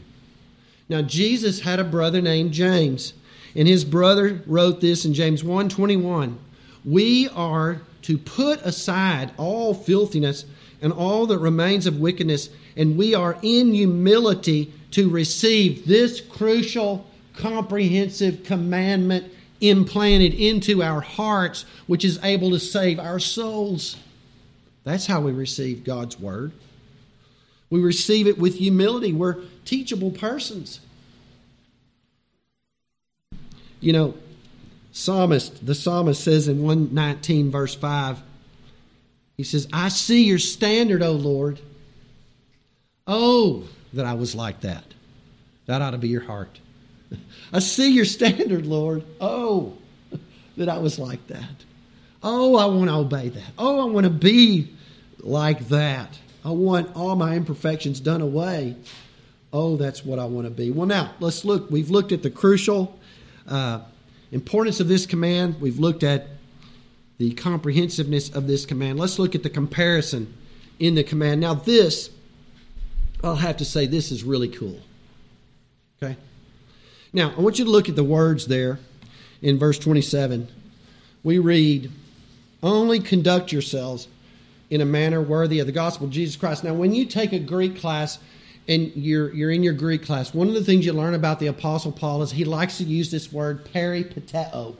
Now 0.88 1.02
Jesus 1.02 1.60
had 1.60 1.78
a 1.78 1.84
brother 1.84 2.22
named 2.22 2.52
James, 2.52 3.12
and 3.54 3.68
his 3.68 3.84
brother 3.84 4.40
wrote 4.46 4.80
this 4.80 5.04
in 5.04 5.12
James 5.12 5.44
1:21. 5.44 6.38
We 6.86 7.28
are 7.28 7.82
to 8.04 8.16
put 8.16 8.62
aside 8.62 9.32
all 9.36 9.74
filthiness 9.74 10.46
and 10.80 10.94
all 10.94 11.26
that 11.26 11.40
remains 11.40 11.86
of 11.86 12.00
wickedness, 12.00 12.48
and 12.74 12.96
we 12.96 13.14
are 13.14 13.36
in 13.42 13.74
humility 13.74 14.72
to 14.92 15.10
receive 15.10 15.86
this 15.86 16.22
crucial 16.22 17.06
comprehensive 17.34 18.44
commandment 18.44 19.32
implanted 19.60 20.34
into 20.34 20.82
our 20.82 21.00
hearts, 21.00 21.64
which 21.86 22.04
is 22.04 22.18
able 22.22 22.50
to 22.50 22.58
save 22.58 22.98
our 22.98 23.18
souls. 23.18 23.96
That's 24.84 25.06
how 25.06 25.20
we 25.20 25.32
receive 25.32 25.84
God's 25.84 26.18
word. 26.18 26.52
We 27.70 27.80
receive 27.80 28.26
it 28.26 28.38
with 28.38 28.56
humility. 28.56 29.12
We're 29.12 29.36
teachable 29.64 30.10
persons. 30.10 30.80
You 33.80 33.92
know, 33.92 34.14
psalmist, 34.92 35.64
the 35.64 35.74
psalmist 35.74 36.22
says 36.22 36.48
in 36.48 36.62
119 36.62 37.50
verse 37.50 37.74
5, 37.74 38.22
he 39.36 39.44
says, 39.44 39.66
I 39.72 39.88
see 39.88 40.24
your 40.24 40.38
standard, 40.38 41.02
O 41.02 41.12
Lord. 41.12 41.60
Oh, 43.06 43.64
that 43.92 44.06
I 44.06 44.14
was 44.14 44.34
like 44.34 44.60
that. 44.60 44.84
That 45.66 45.82
ought 45.82 45.92
to 45.92 45.98
be 45.98 46.08
your 46.08 46.22
heart. 46.22 46.60
I 47.52 47.58
see 47.58 47.92
your 47.92 48.04
standard, 48.04 48.66
Lord. 48.66 49.04
Oh, 49.20 49.76
that 50.56 50.68
I 50.68 50.78
was 50.78 50.98
like 50.98 51.26
that. 51.28 51.64
Oh, 52.22 52.56
I 52.56 52.66
want 52.66 52.88
to 52.88 52.94
obey 52.96 53.28
that. 53.30 53.52
Oh, 53.58 53.80
I 53.80 53.90
want 53.90 54.04
to 54.04 54.10
be 54.10 54.72
like 55.20 55.68
that. 55.68 56.18
I 56.44 56.50
want 56.50 56.94
all 56.96 57.16
my 57.16 57.34
imperfections 57.34 58.00
done 58.00 58.20
away. 58.20 58.76
Oh, 59.52 59.76
that's 59.76 60.04
what 60.04 60.18
I 60.18 60.24
want 60.24 60.46
to 60.46 60.50
be. 60.50 60.70
Well, 60.70 60.86
now, 60.86 61.14
let's 61.20 61.44
look. 61.44 61.70
We've 61.70 61.90
looked 61.90 62.12
at 62.12 62.22
the 62.22 62.30
crucial 62.30 62.98
uh, 63.46 63.80
importance 64.30 64.80
of 64.80 64.88
this 64.88 65.04
command. 65.06 65.60
We've 65.60 65.78
looked 65.78 66.02
at 66.02 66.28
the 67.18 67.32
comprehensiveness 67.34 68.30
of 68.30 68.46
this 68.46 68.64
command. 68.64 68.98
Let's 68.98 69.18
look 69.18 69.34
at 69.34 69.42
the 69.42 69.50
comparison 69.50 70.34
in 70.78 70.94
the 70.94 71.04
command. 71.04 71.40
Now, 71.40 71.54
this, 71.54 72.10
I'll 73.22 73.36
have 73.36 73.58
to 73.58 73.64
say, 73.64 73.86
this 73.86 74.10
is 74.10 74.24
really 74.24 74.48
cool. 74.48 74.80
Okay? 76.02 76.16
Now, 77.12 77.34
I 77.36 77.40
want 77.40 77.58
you 77.58 77.64
to 77.66 77.70
look 77.70 77.88
at 77.88 77.96
the 77.96 78.04
words 78.04 78.46
there 78.46 78.78
in 79.42 79.58
verse 79.58 79.78
27. 79.78 80.48
We 81.22 81.38
read, 81.38 81.90
Only 82.62 83.00
conduct 83.00 83.52
yourselves 83.52 84.08
in 84.70 84.80
a 84.80 84.86
manner 84.86 85.20
worthy 85.20 85.58
of 85.58 85.66
the 85.66 85.72
gospel 85.72 86.06
of 86.06 86.12
Jesus 86.12 86.36
Christ. 86.36 86.64
Now, 86.64 86.72
when 86.72 86.94
you 86.94 87.04
take 87.04 87.32
a 87.32 87.38
Greek 87.38 87.78
class 87.78 88.18
and 88.66 88.90
you're, 88.96 89.32
you're 89.34 89.50
in 89.50 89.62
your 89.62 89.74
Greek 89.74 90.06
class, 90.06 90.32
one 90.32 90.48
of 90.48 90.54
the 90.54 90.64
things 90.64 90.86
you 90.86 90.94
learn 90.94 91.12
about 91.12 91.38
the 91.38 91.48
Apostle 91.48 91.92
Paul 91.92 92.22
is 92.22 92.30
he 92.30 92.46
likes 92.46 92.78
to 92.78 92.84
use 92.84 93.10
this 93.10 93.30
word 93.30 93.66
peripateo. 93.66 94.76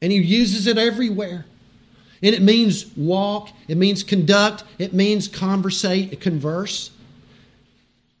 And 0.00 0.12
he 0.12 0.18
uses 0.18 0.68
it 0.68 0.78
everywhere. 0.78 1.46
And 2.22 2.34
it 2.34 2.42
means 2.42 2.86
walk, 2.96 3.50
it 3.66 3.76
means 3.76 4.04
conduct, 4.04 4.62
it 4.78 4.92
means 4.92 5.26
conversate, 5.26 6.20
converse. 6.20 6.92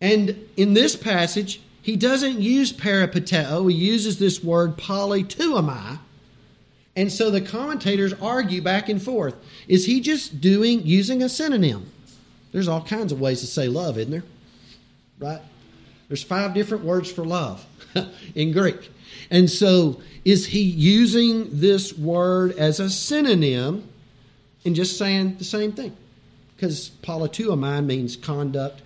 And 0.00 0.36
in 0.56 0.74
this 0.74 0.96
passage, 0.96 1.60
he 1.88 1.96
doesn't 1.96 2.38
use 2.38 2.70
peripateo, 2.70 3.70
he 3.70 3.74
uses 3.74 4.18
this 4.18 4.44
word 4.44 4.76
politeuomai. 4.76 5.98
And 6.94 7.10
so 7.10 7.30
the 7.30 7.40
commentators 7.40 8.12
argue 8.20 8.60
back 8.60 8.90
and 8.90 9.02
forth. 9.02 9.34
Is 9.68 9.86
he 9.86 10.00
just 10.02 10.38
doing 10.38 10.86
using 10.86 11.22
a 11.22 11.30
synonym? 11.30 11.90
There's 12.52 12.68
all 12.68 12.82
kinds 12.82 13.10
of 13.10 13.22
ways 13.22 13.40
to 13.40 13.46
say 13.46 13.68
love, 13.68 13.96
isn't 13.96 14.10
there? 14.10 14.24
Right? 15.18 15.40
There's 16.08 16.22
five 16.22 16.52
different 16.52 16.84
words 16.84 17.10
for 17.10 17.24
love 17.24 17.64
in 18.34 18.52
Greek. 18.52 18.90
And 19.30 19.48
so 19.48 20.02
is 20.26 20.44
he 20.44 20.60
using 20.60 21.48
this 21.50 21.96
word 21.96 22.52
as 22.58 22.80
a 22.80 22.90
synonym 22.90 23.88
and 24.66 24.76
just 24.76 24.98
saying 24.98 25.38
the 25.38 25.44
same 25.44 25.72
thing? 25.72 25.96
Because 26.54 26.90
politeuomai 27.02 27.82
means 27.82 28.14
conduct, 28.14 28.82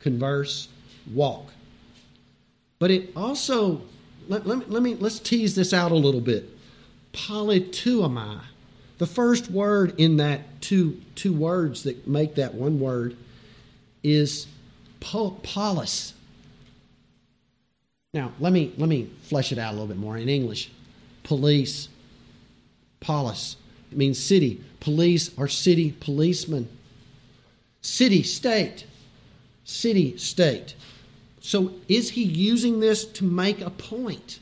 converse, 0.00 0.68
walk. 1.10 1.53
But 2.78 2.90
it 2.90 3.10
also, 3.16 3.82
let, 4.28 4.46
let, 4.46 4.58
me, 4.58 4.64
let 4.68 4.82
me, 4.82 4.94
let's 4.94 5.18
tease 5.18 5.54
this 5.54 5.72
out 5.72 5.92
a 5.92 5.96
little 5.96 6.20
bit. 6.20 6.50
Politeuomai. 7.12 8.40
The 8.98 9.06
first 9.06 9.50
word 9.50 9.94
in 9.98 10.18
that 10.18 10.60
two, 10.60 11.00
two 11.14 11.32
words 11.32 11.82
that 11.84 12.06
make 12.06 12.36
that 12.36 12.54
one 12.54 12.78
word 12.80 13.16
is 14.02 14.46
polis. 15.00 16.14
Now, 18.12 18.32
let 18.38 18.52
me, 18.52 18.72
let 18.78 18.88
me 18.88 19.10
flesh 19.22 19.50
it 19.50 19.58
out 19.58 19.70
a 19.70 19.72
little 19.72 19.88
bit 19.88 19.96
more 19.96 20.16
in 20.16 20.28
English. 20.28 20.70
Police, 21.24 21.88
polis. 23.00 23.56
It 23.90 23.98
means 23.98 24.18
city. 24.18 24.62
Police 24.80 25.36
are 25.38 25.48
city 25.48 25.94
policemen. 25.98 26.68
City, 27.80 28.22
state. 28.22 28.86
City, 29.64 30.16
state. 30.16 30.74
So 31.44 31.74
is 31.88 32.08
he 32.08 32.22
using 32.22 32.80
this 32.80 33.04
to 33.04 33.24
make 33.24 33.60
a 33.60 33.68
point? 33.68 34.40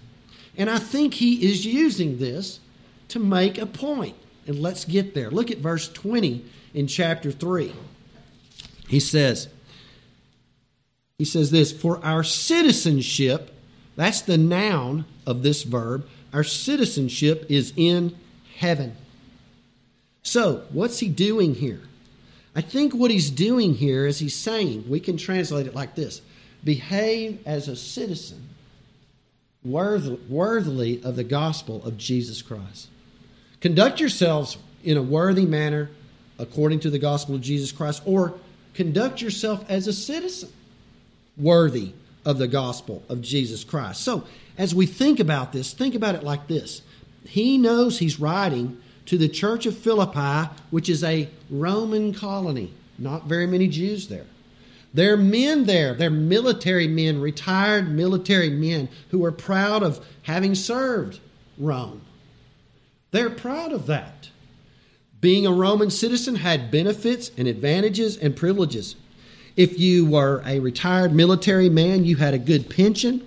And 0.57 0.71
I 0.71 0.79
think 0.79 1.15
he 1.15 1.51
is 1.51 1.67
using 1.67 2.19
this 2.19 2.61
to 3.09 3.19
make 3.19 3.59
a 3.59 3.67
point. 3.67 4.15
And 4.47 4.61
let's 4.61 4.85
get 4.85 5.13
there. 5.13 5.29
Look 5.29 5.51
at 5.51 5.59
verse 5.59 5.89
20 5.89 6.45
in 6.75 6.87
chapter 6.87 7.33
3. 7.33 7.73
He 8.87 9.01
says, 9.01 9.49
he 11.19 11.25
says 11.25 11.51
this, 11.51 11.73
for 11.73 12.03
our 12.05 12.23
citizenship, 12.23 13.53
that's 13.97 14.21
the 14.21 14.39
noun 14.39 15.05
of 15.27 15.43
this 15.43 15.65
verb, 15.65 16.07
our 16.33 16.45
citizenship 16.45 17.47
is 17.49 17.73
in 17.77 18.17
heaven. 18.59 18.97
So, 20.23 20.67
what's 20.71 21.01
he 21.01 21.09
doing 21.09 21.57
here? 21.57 21.81
I 22.55 22.61
think 22.61 22.95
what 22.95 23.11
he's 23.11 23.29
doing 23.29 23.75
here 23.75 24.07
is 24.07 24.21
he's 24.21 24.37
saying, 24.37 24.89
we 24.89 25.01
can 25.01 25.17
translate 25.17 25.67
it 25.67 25.75
like 25.75 25.97
this 25.97 26.23
behave 26.65 27.41
as 27.47 27.69
a 27.69 27.77
citizen 27.77 28.49
worthily 29.65 31.03
of 31.05 31.17
the 31.17 31.25
gospel 31.25 31.85
of 31.85 31.97
Jesus 31.97 32.43
Christ. 32.43 32.89
Conduct 33.61 34.01
yourselves 34.01 34.59
in 34.83 34.97
a 34.97 35.03
worthy 35.03 35.47
manner 35.47 35.91
according 36.39 36.81
to 36.81 36.91
the 36.91 36.99
gospel 36.99 37.35
of 37.37 37.41
Jesus 37.41 37.71
Christ, 37.71 38.03
or 38.05 38.35
conduct 38.75 39.23
yourself 39.23 39.65
as 39.69 39.87
a 39.87 39.93
citizen 39.93 40.51
worthy 41.37 41.93
of 42.25 42.39
the 42.39 42.49
gospel 42.49 43.03
of 43.09 43.23
Jesus 43.23 43.65
Christ. 43.65 44.03
So, 44.03 44.25
as 44.59 44.75
we 44.75 44.87
think 44.87 45.21
about 45.21 45.53
this, 45.53 45.73
think 45.73 45.95
about 45.95 46.15
it 46.15 46.23
like 46.23 46.49
this 46.49 46.83
He 47.25 47.59
knows 47.59 47.99
he's 47.99 48.19
writing 48.19 48.81
to 49.07 49.19
the 49.19 49.29
church 49.29 49.67
of 49.67 49.77
Philippi, 49.77 50.51
which 50.71 50.89
is 50.89 51.03
a 51.05 51.29
Roman 51.51 52.13
colony, 52.13 52.73
not 52.99 53.27
very 53.27 53.47
many 53.47 53.69
Jews 53.69 54.09
there. 54.09 54.27
There 54.95 55.15
are 55.15 55.19
men 55.19 55.65
there, 55.65 55.95
they're 55.95 56.11
military 56.11 56.87
men, 56.87 57.21
retired 57.21 57.91
military 57.91 58.51
men 58.51 58.89
who 59.11 59.25
are 59.25 59.33
proud 59.33 59.83
of 59.83 60.05
having 60.23 60.55
served 60.55 61.21
Rome. 61.57 62.03
They're 63.11 63.31
proud 63.31 63.73
of 63.73 63.87
that. 63.87 64.29
Being 65.21 65.47
a 65.47 65.53
Roman 65.53 65.91
citizen 65.91 66.37
had 66.37 66.71
benefits 66.71 67.31
and 67.39 67.47
advantages 67.47 68.17
and 68.17 68.37
privileges. 68.37 68.97
If 69.57 69.79
you 69.79 70.05
were 70.05 70.43
a 70.45 70.59
retired 70.61 71.13
military 71.13 71.69
man, 71.69 72.05
you 72.05 72.17
had 72.17 72.35
a 72.35 72.39
good 72.39 72.69
pension. 72.69 73.27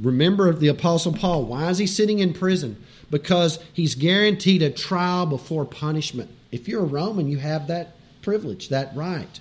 Remember 0.00 0.52
the 0.52 0.68
Apostle 0.68 1.12
Paul. 1.12 1.44
Why 1.44 1.70
is 1.70 1.78
he 1.78 1.86
sitting 1.86 2.18
in 2.18 2.34
prison? 2.34 2.76
Because 3.10 3.58
he's 3.72 3.94
guaranteed 3.94 4.62
a 4.62 4.70
trial 4.70 5.26
before 5.26 5.64
punishment. 5.64 6.30
If 6.52 6.68
you're 6.68 6.82
a 6.82 6.86
Roman, 6.86 7.28
you 7.28 7.38
have 7.38 7.68
that 7.68 7.96
privilege, 8.22 8.68
that 8.68 8.94
right. 8.94 9.40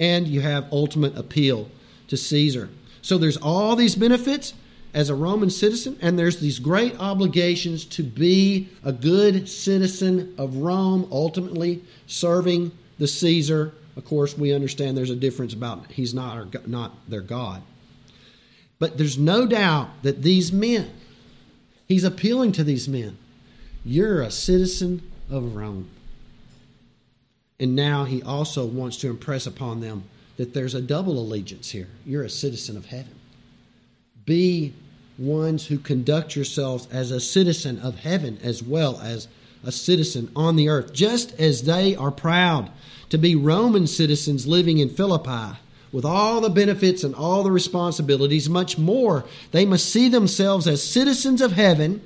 And 0.00 0.26
you 0.26 0.40
have 0.40 0.72
ultimate 0.72 1.16
appeal 1.16 1.70
to 2.08 2.16
Caesar. 2.16 2.70
So 3.02 3.18
there's 3.18 3.36
all 3.36 3.76
these 3.76 3.94
benefits 3.94 4.54
as 4.92 5.08
a 5.08 5.14
Roman 5.14 5.50
citizen, 5.50 5.96
and 6.02 6.18
there's 6.18 6.40
these 6.40 6.58
great 6.58 6.98
obligations 6.98 7.84
to 7.84 8.02
be 8.02 8.68
a 8.82 8.92
good 8.92 9.48
citizen 9.48 10.34
of 10.36 10.56
Rome, 10.56 11.06
ultimately 11.12 11.82
serving 12.08 12.72
the 12.98 13.06
Caesar. 13.06 13.72
Of 13.96 14.04
course, 14.04 14.36
we 14.36 14.52
understand 14.52 14.96
there's 14.96 15.10
a 15.10 15.16
difference 15.16 15.54
about 15.54 15.92
he's 15.92 16.12
not 16.12 16.36
our, 16.36 16.46
not 16.66 17.08
their 17.08 17.20
God. 17.20 17.62
But 18.80 18.98
there's 18.98 19.18
no 19.18 19.46
doubt 19.46 20.02
that 20.02 20.22
these 20.22 20.52
men, 20.52 20.90
he's 21.86 22.02
appealing 22.02 22.52
to 22.52 22.64
these 22.64 22.88
men. 22.88 23.16
You're 23.84 24.22
a 24.22 24.30
citizen 24.30 25.02
of 25.30 25.54
Rome. 25.54 25.88
And 27.60 27.76
now 27.76 28.04
he 28.04 28.22
also 28.22 28.64
wants 28.64 28.96
to 28.98 29.10
impress 29.10 29.46
upon 29.46 29.80
them 29.80 30.04
that 30.38 30.54
there's 30.54 30.74
a 30.74 30.80
double 30.80 31.18
allegiance 31.18 31.70
here. 31.70 31.88
You're 32.06 32.24
a 32.24 32.30
citizen 32.30 32.78
of 32.78 32.86
heaven. 32.86 33.14
Be 34.24 34.72
ones 35.18 35.66
who 35.66 35.78
conduct 35.78 36.34
yourselves 36.34 36.88
as 36.90 37.10
a 37.10 37.20
citizen 37.20 37.78
of 37.78 37.96
heaven 37.96 38.38
as 38.42 38.62
well 38.62 38.98
as 39.00 39.28
a 39.62 39.70
citizen 39.70 40.32
on 40.34 40.56
the 40.56 40.70
earth, 40.70 40.94
just 40.94 41.38
as 41.38 41.64
they 41.64 41.94
are 41.94 42.10
proud 42.10 42.70
to 43.10 43.18
be 43.18 43.36
Roman 43.36 43.86
citizens 43.86 44.46
living 44.46 44.78
in 44.78 44.88
Philippi 44.88 45.58
with 45.92 46.06
all 46.06 46.40
the 46.40 46.48
benefits 46.48 47.04
and 47.04 47.14
all 47.14 47.42
the 47.42 47.50
responsibilities, 47.50 48.48
much 48.48 48.78
more, 48.78 49.26
they 49.50 49.66
must 49.66 49.90
see 49.90 50.08
themselves 50.08 50.66
as 50.66 50.82
citizens 50.82 51.42
of 51.42 51.52
heaven 51.52 52.00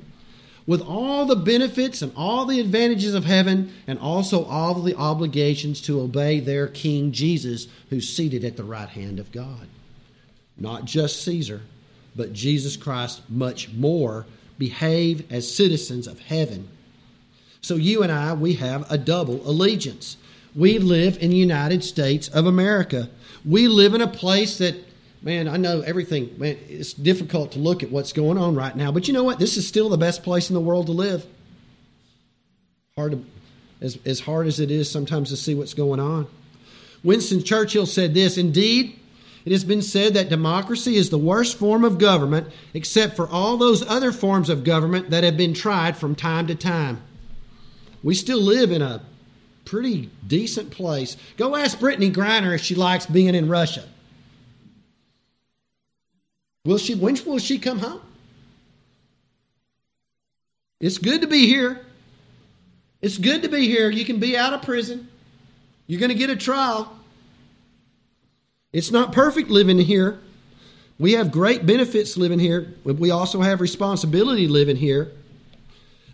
with 0.67 0.81
all 0.81 1.27
the 1.27 1.37
benefits 1.37 2.01
and 2.01 2.13
all 2.17 2.47
the 2.47 2.61
advantages 2.61 3.15
of 3.15 3.25
heaven 3.25 3.73
and 3.87 3.99
also 3.99 4.45
all 4.45 4.75
the 4.75 4.97
obligations 4.97 5.81
to 5.83 6.01
obey 6.01 6.41
their 6.41 6.67
King 6.67 7.13
Jesus, 7.13 7.69
who's 7.91 8.09
seated 8.09 8.45
at 8.45 8.57
the 8.57 8.65
right 8.65 8.89
hand 8.89 9.19
of 9.19 9.31
God. 9.33 9.69
Not 10.57 10.85
just 10.85 11.23
Caesar, 11.25 11.63
but 12.17 12.33
Jesus 12.33 12.77
Christ 12.77 13.23
much 13.29 13.73
more. 13.73 14.27
Behave 14.57 15.31
as 15.33 15.53
citizens 15.53 16.07
of 16.07 16.21
heaven. 16.21 16.69
So 17.61 17.75
you 17.75 18.03
and 18.03 18.13
I, 18.13 18.35
we 18.35 18.55
have 18.55 18.91
a 18.91 18.97
double 18.97 19.41
allegiance. 19.49 20.17
We 20.55 20.79
live 20.79 21.19
in 21.21 21.31
the 21.31 21.37
United 21.37 21.83
States 21.83 22.29
of 22.29 22.47
America. 22.47 23.11
We 23.45 23.67
live 23.67 23.95
in 23.95 24.01
a 24.01 24.07
place 24.07 24.59
that, 24.59 24.77
man, 25.25 25.49
I 25.49 25.57
know 25.57 25.81
everything, 25.81 26.35
man, 26.39 26.59
it's 26.69 26.93
difficult 26.93 27.53
to 27.53 27.59
look 27.59 27.83
at 27.83 27.91
what's 27.91 28.13
going 28.13 28.37
on 28.37 28.55
right 28.55 28.77
now, 28.77 28.93
but 28.93 29.09
you 29.09 29.15
know 29.15 29.25
what? 29.25 29.39
This 29.39 29.57
is 29.57 29.67
still 29.67 29.89
the 29.89 29.97
best 29.97 30.23
place 30.23 30.51
in 30.51 30.55
the 30.55 30.61
world 30.61 30.87
to 30.87 30.93
live. 30.93 31.27
Hard 32.95 33.13
to, 33.13 33.25
as, 33.81 33.99
as 34.05 34.21
hard 34.21 34.47
as 34.47 34.61
it 34.61 34.71
is 34.71 34.89
sometimes 34.89 35.31
to 35.31 35.37
see 35.37 35.55
what's 35.55 35.75
going 35.75 35.99
on. 35.99 36.29
Winston 37.03 37.43
Churchill 37.43 37.87
said 37.87 38.13
this 38.13 38.37
Indeed, 38.37 39.01
it 39.47 39.53
has 39.53 39.65
been 39.65 39.83
said 39.83 40.15
that 40.15 40.29
democracy 40.29 40.97
is 40.97 41.09
the 41.09 41.19
worst 41.19 41.57
form 41.57 41.85
of 41.85 41.99
government, 41.99 42.49
except 42.75 43.17
for 43.17 43.27
all 43.27 43.57
those 43.57 43.87
other 43.87 44.13
forms 44.13 44.51
of 44.51 44.63
government 44.63 45.11
that 45.11 45.25
have 45.25 45.37
been 45.39 45.55
tried 45.55 45.97
from 45.97 46.15
time 46.15 46.47
to 46.47 46.55
time. 46.55 47.03
We 48.03 48.15
still 48.15 48.41
live 48.41 48.71
in 48.71 48.83
a 48.83 49.03
pretty 49.65 50.11
decent 50.27 50.71
place. 50.71 51.17
Go 51.39 51.57
ask 51.57 51.79
Brittney 51.79 52.13
Griner 52.13 52.55
if 52.55 52.61
she 52.61 52.75
likes 52.75 53.07
being 53.07 53.35
in 53.35 53.49
Russia. 53.49 53.85
Will 56.65 56.79
she? 56.79 56.95
When 56.95 57.19
will 57.27 57.39
she 57.39 57.59
come 57.59 57.79
home? 57.79 58.01
It's 60.81 60.99
good 60.99 61.21
to 61.21 61.27
be 61.27 61.47
here. 61.47 61.85
It's 63.03 63.19
good 63.19 63.43
to 63.43 63.49
be 63.49 63.67
here. 63.69 63.91
You 63.91 64.05
can 64.05 64.19
be 64.19 64.37
out 64.37 64.55
of 64.55 64.63
prison. 64.63 65.09
You're 65.87 66.01
going 66.01 66.11
to 66.11 66.17
get 66.17 66.31
a 66.31 66.37
trial. 66.37 66.99
It's 68.73 68.91
not 68.91 69.13
perfect 69.13 69.51
living 69.51 69.79
here. 69.79 70.21
We 70.99 71.13
have 71.13 71.31
great 71.31 71.67
benefits 71.67 72.17
living 72.17 72.39
here, 72.39 72.73
we 72.85 73.11
also 73.11 73.41
have 73.41 73.61
responsibility 73.61 74.47
living 74.47 74.77
here. 74.77 75.11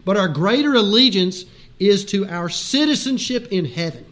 But 0.07 0.17
our 0.17 0.29
greater 0.29 0.75
allegiance 0.75 1.45
is 1.79 2.05
to 2.07 2.27
our 2.27 2.49
citizenship 2.49 3.49
in 3.51 3.67
heaven. 3.67 4.07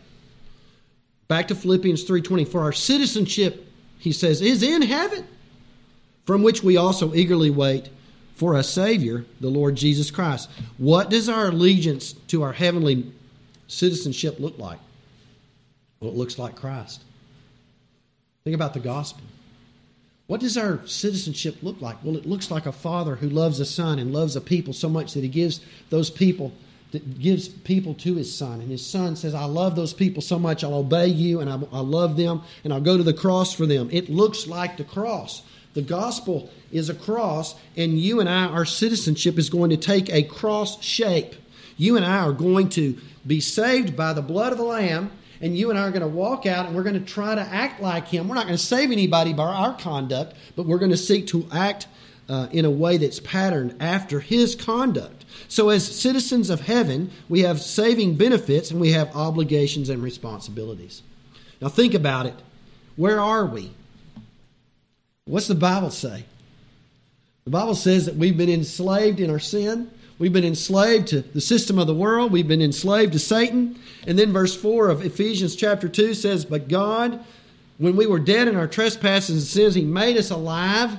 Back 1.27 1.49
to 1.49 1.55
Philippians 1.55 2.05
3:20 2.05 2.45
for 2.45 2.61
our 2.61 2.73
citizenship 2.73 3.67
he 3.99 4.13
says 4.13 4.43
is 4.43 4.63
in 4.63 4.83
heaven 4.83 5.27
from 6.29 6.43
which 6.43 6.63
we 6.63 6.77
also 6.77 7.15
eagerly 7.15 7.49
wait 7.49 7.89
for 8.35 8.55
a 8.55 8.63
savior 8.63 9.25
the 9.41 9.49
Lord 9.49 9.77
Jesus 9.77 10.11
Christ. 10.11 10.51
What 10.77 11.09
does 11.09 11.27
our 11.27 11.47
allegiance 11.47 12.13
to 12.27 12.43
our 12.43 12.53
heavenly 12.53 13.11
citizenship 13.67 14.39
look 14.39 14.59
like? 14.59 14.79
Well, 15.99 16.11
it 16.11 16.17
looks 16.19 16.39
like 16.39 16.55
Christ. 16.55 17.03
Think 18.45 18.55
about 18.55 18.75
the 18.75 18.81
gospel. 18.81 19.23
What 20.27 20.41
does 20.41 20.59
our 20.59 20.87
citizenship 20.87 21.63
look 21.63 21.81
like? 21.81 21.97
Well, 22.05 22.19
it 22.19 22.27
looks 22.27 22.51
like 22.51 22.67
a 22.67 22.73
father 22.73 23.17
who 23.17 23.31
loves 23.31 23.59
a 23.59 23.65
son 23.65 23.99
and 23.99 24.13
loves 24.13 24.37
a 24.37 24.43
people 24.43 24.75
so 24.75 24.91
much 24.91 25.15
that 25.15 25.23
he 25.23 25.31
gives 25.31 25.63
those 25.89 26.11
people 26.11 26.53
that 26.93 27.19
gives 27.19 27.49
people 27.49 27.95
to 27.95 28.17
his 28.17 28.35
son. 28.35 28.61
And 28.61 28.71
his 28.71 28.85
son 28.85 29.17
says, 29.17 29.35
I 29.35 29.47
love 29.47 29.77
those 29.77 29.95
people 29.95 30.21
so 30.21 30.39
much, 30.39 30.63
I'll 30.63 30.75
obey 30.75 31.07
you 31.07 31.41
and 31.41 31.49
I, 31.49 31.59
I 31.73 31.81
love 31.81 32.19
them 32.19 32.43
and 32.65 32.73
I'll 32.75 32.83
go 32.83 32.99
to 32.99 33.03
the 33.03 33.15
cross 33.15 33.55
for 33.55 33.65
them. 33.65 33.89
It 33.91 34.11
looks 34.11 34.47
like 34.47 34.77
the 34.77 34.85
cross. 34.85 35.41
The 35.79 35.85
gospel 35.85 36.51
is 36.73 36.91
a 36.91 36.95
cross, 36.95 37.55
and 37.77 38.01
you 38.01 38.19
and 38.19 38.29
I, 38.29 38.47
our 38.47 38.65
citizenship 38.65 39.39
is 39.39 39.49
going 39.49 39.71
to 39.71 39.77
take 39.77 40.11
a 40.11 40.25
cross 40.25 40.83
shape. 40.83 41.37
You 41.77 41.97
and 41.97 42.05
I 42.05 42.19
are 42.19 42.33
going 42.33 42.69
to 42.71 42.99
be 43.25 43.39
saved 43.39 43.97
by 43.97 44.13
the 44.13 44.21
blood 44.21 44.51
of 44.51 44.59
the 44.59 44.65
Lamb 44.65 45.13
and 45.41 45.57
you 45.57 45.71
and 45.71 45.79
I 45.79 45.83
are 45.83 45.93
going 45.93 46.03
to 46.03 46.09
walk 46.09 46.47
out 46.47 46.67
and 46.67 46.75
we're 46.75 46.83
going 46.83 46.99
to 46.99 47.13
try 47.13 47.37
to 47.37 47.41
act 47.41 47.81
like 47.81 48.09
Him. 48.09 48.27
We're 48.27 48.35
not 48.35 48.47
going 48.47 48.57
to 48.57 48.63
save 48.63 48.91
anybody 48.91 49.33
by 49.33 49.45
our 49.45 49.73
conduct, 49.79 50.35
but 50.57 50.67
we're 50.67 50.81
going 50.81 50.91
to 50.91 50.97
seek 50.97 51.29
to 51.29 51.47
act 51.53 51.87
uh, 52.29 52.49
in 52.51 52.65
a 52.65 52.71
way 52.73 52.97
that's 52.97 53.21
patterned 53.21 53.77
after 53.79 54.19
His 54.19 54.57
conduct. 54.57 55.25
So, 55.47 55.69
as 55.69 55.87
citizens 55.87 56.51
of 56.51 56.63
heaven, 56.63 57.13
we 57.29 57.43
have 57.43 57.61
saving 57.61 58.17
benefits 58.17 58.73
and 58.73 58.81
we 58.81 58.91
have 58.95 59.15
obligations 59.15 59.91
and 59.91 60.03
responsibilities. 60.03 61.05
Now, 61.61 61.69
think 61.69 61.95
about 61.95 62.27
it. 62.27 62.35
Where 62.97 63.21
are 63.21 63.47
we? 63.47 63.71
What's 65.29 65.47
the 65.47 65.55
Bible 65.55 65.91
say? 65.91 66.25
The 67.45 67.51
Bible 67.51 67.75
says 67.75 68.07
that 68.07 68.17
we've 68.17 68.37
been 68.37 68.49
enslaved 68.49 69.21
in 69.21 69.31
our 69.31 69.39
sin. 69.39 69.91
We've 70.19 70.33
been 70.33 70.45
enslaved 70.45 71.09
to 71.09 71.21
the 71.21 71.41
system 71.41 71.79
of 71.79 71.87
the 71.87 71.95
world. 71.95 72.33
We've 72.33 72.49
been 72.49 72.63
enslaved 72.63 73.13
to 73.13 73.19
Satan. 73.19 73.79
And 74.07 74.19
then 74.19 74.33
verse 74.33 74.57
4 74.57 74.89
of 74.89 75.05
Ephesians 75.05 75.55
chapter 75.55 75.87
2 75.87 76.15
says, 76.15 76.47
But 76.47 76.69
God, 76.69 77.23
when 77.77 77.95
we 77.95 78.07
were 78.07 78.19
dead 78.19 78.49
in 78.49 78.57
our 78.57 78.67
trespasses 78.67 79.37
and 79.37 79.43
sins, 79.43 79.75
He 79.75 79.85
made 79.85 80.17
us 80.17 80.31
alive. 80.31 80.99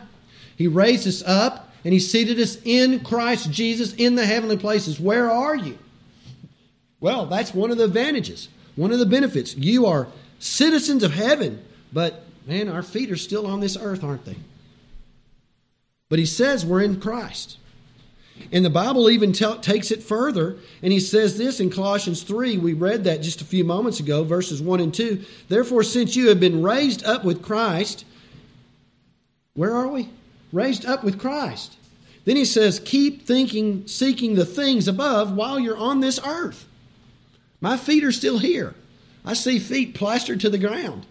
He 0.55 0.67
raised 0.67 1.07
us 1.07 1.23
up 1.23 1.73
and 1.83 1.91
He 1.91 1.99
seated 1.99 2.39
us 2.39 2.59
in 2.63 2.99
Christ 2.99 3.51
Jesus 3.51 3.93
in 3.95 4.13
the 4.13 4.27
heavenly 4.27 4.57
places. 4.57 4.99
Where 4.99 5.29
are 5.29 5.55
you? 5.55 5.79
Well, 6.99 7.25
that's 7.25 7.53
one 7.53 7.71
of 7.71 7.77
the 7.77 7.85
advantages, 7.85 8.47
one 8.75 8.91
of 8.91 8.99
the 8.99 9.07
benefits. 9.07 9.55
You 9.55 9.87
are 9.87 10.07
citizens 10.37 11.01
of 11.01 11.13
heaven, 11.13 11.65
but 11.91 12.25
man, 12.49 12.67
our 12.67 12.81
feet 12.83 13.11
are 13.11 13.15
still 13.15 13.45
on 13.45 13.59
this 13.59 13.77
earth, 13.79 14.03
aren't 14.03 14.25
they? 14.25 14.35
But 16.09 16.19
He 16.19 16.25
says 16.25 16.65
we're 16.65 16.81
in 16.81 16.99
Christ. 16.99 17.57
And 18.51 18.65
the 18.65 18.69
Bible 18.69 19.09
even 19.09 19.33
t- 19.33 19.57
takes 19.61 19.91
it 19.91 20.01
further, 20.01 20.57
and 20.81 20.93
he 20.93 20.99
says 21.01 21.37
this 21.37 21.59
in 21.59 21.69
Colossians 21.69 22.23
3. 22.23 22.57
We 22.57 22.71
read 22.71 23.03
that 23.03 23.21
just 23.21 23.41
a 23.41 23.45
few 23.45 23.65
moments 23.65 23.99
ago, 23.99 24.23
verses 24.23 24.61
1 24.61 24.79
and 24.79 24.93
2. 24.93 25.23
Therefore, 25.49 25.83
since 25.83 26.15
you 26.15 26.29
have 26.29 26.39
been 26.39 26.63
raised 26.63 27.03
up 27.03 27.25
with 27.25 27.41
Christ, 27.41 28.05
where 29.55 29.75
are 29.75 29.89
we? 29.89 30.07
Raised 30.53 30.85
up 30.85 31.03
with 31.03 31.19
Christ. 31.19 31.75
Then 32.23 32.37
he 32.37 32.45
says, 32.45 32.79
keep 32.79 33.27
thinking, 33.27 33.85
seeking 33.87 34.35
the 34.35 34.45
things 34.45 34.87
above 34.87 35.35
while 35.35 35.59
you're 35.59 35.77
on 35.77 35.99
this 35.99 36.17
earth. 36.25 36.65
My 37.59 37.75
feet 37.75 38.05
are 38.05 38.11
still 38.11 38.37
here. 38.37 38.73
I 39.25 39.33
see 39.33 39.59
feet 39.59 39.95
plastered 39.95 40.39
to 40.39 40.49
the 40.49 40.57
ground. 40.57 41.05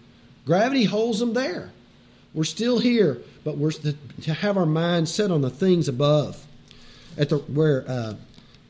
Gravity 0.48 0.84
holds 0.84 1.18
them 1.18 1.34
there. 1.34 1.70
We're 2.32 2.44
still 2.44 2.78
here, 2.78 3.20
but 3.44 3.58
we're 3.58 3.70
to 3.70 4.32
have 4.32 4.56
our 4.56 4.64
minds 4.64 5.12
set 5.12 5.30
on 5.30 5.42
the 5.42 5.50
things 5.50 5.88
above 5.88 6.42
at 7.18 7.28
the 7.28 7.36
where 7.36 7.84
uh, 7.86 8.14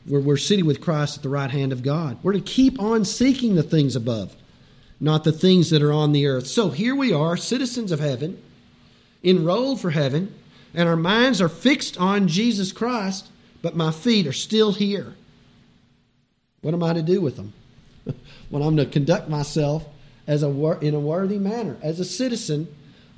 where 0.05 0.19
we're 0.19 0.35
sitting 0.35 0.65
with 0.65 0.81
Christ 0.81 1.15
at 1.15 1.23
the 1.23 1.29
right 1.29 1.49
hand 1.49 1.71
of 1.71 1.81
God. 1.81 2.17
We're 2.21 2.33
to 2.33 2.41
keep 2.41 2.81
on 2.81 3.05
seeking 3.05 3.55
the 3.55 3.63
things 3.63 3.95
above, 3.95 4.35
not 4.99 5.23
the 5.23 5.31
things 5.31 5.69
that 5.69 5.81
are 5.81 5.93
on 5.93 6.11
the 6.11 6.27
earth. 6.27 6.47
So 6.47 6.69
here 6.69 6.97
we 6.97 7.13
are, 7.13 7.37
citizens 7.37 7.93
of 7.93 8.01
heaven, 8.01 8.43
enrolled 9.23 9.79
for 9.79 9.91
heaven, 9.91 10.35
and 10.73 10.89
our 10.89 10.97
minds 10.97 11.39
are 11.39 11.47
fixed 11.47 11.97
on 11.97 12.27
Jesus 12.27 12.73
Christ, 12.73 13.29
but 13.61 13.77
my 13.77 13.91
feet 13.91 14.27
are 14.27 14.33
still 14.33 14.73
here. 14.73 15.13
What 16.59 16.73
am 16.73 16.83
I 16.83 16.91
to 16.91 17.01
do 17.01 17.21
with 17.21 17.37
them? 17.37 17.53
when 18.49 18.61
I'm 18.63 18.75
to 18.75 18.85
conduct 18.85 19.29
myself 19.29 19.85
as 20.29 20.43
a 20.43 20.79
in 20.79 20.93
a 20.93 20.99
worthy 20.99 21.39
manner 21.39 21.75
as 21.81 21.99
a 21.99 22.05
citizen 22.05 22.67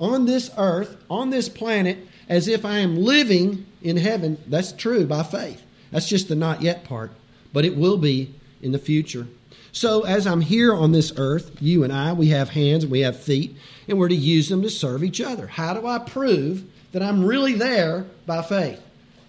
on 0.00 0.24
this 0.24 0.50
earth, 0.56 0.96
on 1.08 1.30
this 1.30 1.48
planet, 1.48 1.98
as 2.28 2.48
if 2.48 2.64
I 2.64 2.78
am 2.78 2.96
living 2.96 3.66
in 3.82 3.98
heaven. 3.98 4.38
That's 4.48 4.72
true 4.72 5.06
by 5.06 5.22
faith. 5.22 5.62
That's 5.92 6.08
just 6.08 6.28
the 6.28 6.34
not 6.34 6.62
yet 6.62 6.84
part, 6.84 7.12
but 7.52 7.64
it 7.64 7.76
will 7.76 7.98
be 7.98 8.34
in 8.62 8.72
the 8.72 8.78
future. 8.78 9.28
So, 9.70 10.02
as 10.02 10.26
I'm 10.26 10.40
here 10.40 10.74
on 10.74 10.92
this 10.92 11.12
earth, 11.16 11.56
you 11.60 11.84
and 11.84 11.92
I, 11.92 12.14
we 12.14 12.28
have 12.28 12.50
hands 12.50 12.84
and 12.84 12.90
we 12.90 13.00
have 13.00 13.18
feet, 13.18 13.56
and 13.86 13.98
we're 13.98 14.08
to 14.08 14.14
use 14.14 14.48
them 14.48 14.62
to 14.62 14.70
serve 14.70 15.04
each 15.04 15.20
other. 15.20 15.46
How 15.46 15.72
do 15.74 15.86
I 15.86 15.98
prove 15.98 16.64
that 16.92 17.02
I'm 17.02 17.24
really 17.24 17.54
there 17.54 18.06
by 18.26 18.42
faith? 18.42 18.80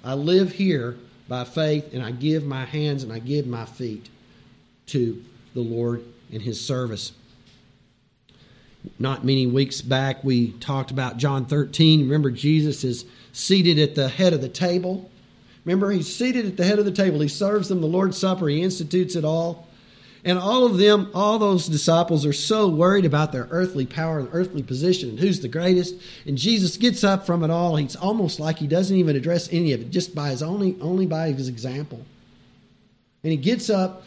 I 0.03 0.15
live 0.15 0.53
here 0.53 0.97
by 1.27 1.43
faith, 1.43 1.93
and 1.93 2.01
I 2.01 2.11
give 2.11 2.45
my 2.45 2.65
hands 2.65 3.03
and 3.03 3.11
I 3.11 3.19
give 3.19 3.45
my 3.45 3.65
feet 3.65 4.09
to 4.87 5.23
the 5.53 5.61
Lord 5.61 6.03
in 6.31 6.41
His 6.41 6.59
service. 6.59 7.11
Not 8.99 9.25
many 9.25 9.47
weeks 9.47 9.81
back, 9.81 10.23
we 10.23 10.51
talked 10.53 10.91
about 10.91 11.17
John 11.17 11.45
13. 11.45 12.01
Remember, 12.01 12.31
Jesus 12.31 12.83
is 12.83 13.05
seated 13.31 13.79
at 13.79 13.95
the 13.95 14.09
head 14.09 14.33
of 14.33 14.41
the 14.41 14.49
table. 14.49 15.09
Remember, 15.65 15.91
he's 15.91 16.13
seated 16.13 16.45
at 16.45 16.57
the 16.57 16.65
head 16.65 16.79
of 16.79 16.85
the 16.85 16.91
table. 16.91 17.19
He 17.21 17.27
serves 17.27 17.69
them 17.69 17.81
the 17.81 17.87
Lord's 17.87 18.17
Supper, 18.17 18.47
he 18.47 18.61
institutes 18.61 19.15
it 19.15 19.25
all. 19.25 19.67
And 20.25 20.39
all 20.39 20.65
of 20.65 20.77
them, 20.77 21.11
all 21.13 21.37
those 21.37 21.67
disciples 21.67 22.25
are 22.25 22.33
so 22.33 22.69
worried 22.69 23.03
about 23.03 23.33
their 23.33 23.47
earthly 23.51 23.85
power 23.85 24.19
and 24.19 24.29
earthly 24.31 24.63
position 24.63 25.09
and 25.09 25.19
who's 25.19 25.41
the 25.41 25.49
greatest. 25.49 25.95
And 26.25 26.37
Jesus 26.37 26.77
gets 26.77 27.03
up 27.03 27.25
from 27.25 27.43
it 27.43 27.49
all. 27.49 27.75
He's 27.75 27.97
almost 27.97 28.39
like 28.39 28.57
he 28.57 28.67
doesn't 28.67 28.95
even 28.95 29.17
address 29.17 29.49
any 29.51 29.73
of 29.73 29.81
it, 29.81 29.89
just 29.89 30.15
by 30.15 30.29
his 30.29 30.41
only 30.41 30.77
only 30.79 31.05
by 31.05 31.31
his 31.31 31.49
example. 31.49 32.05
And 33.23 33.31
he 33.31 33.37
gets 33.37 33.69
up. 33.69 34.03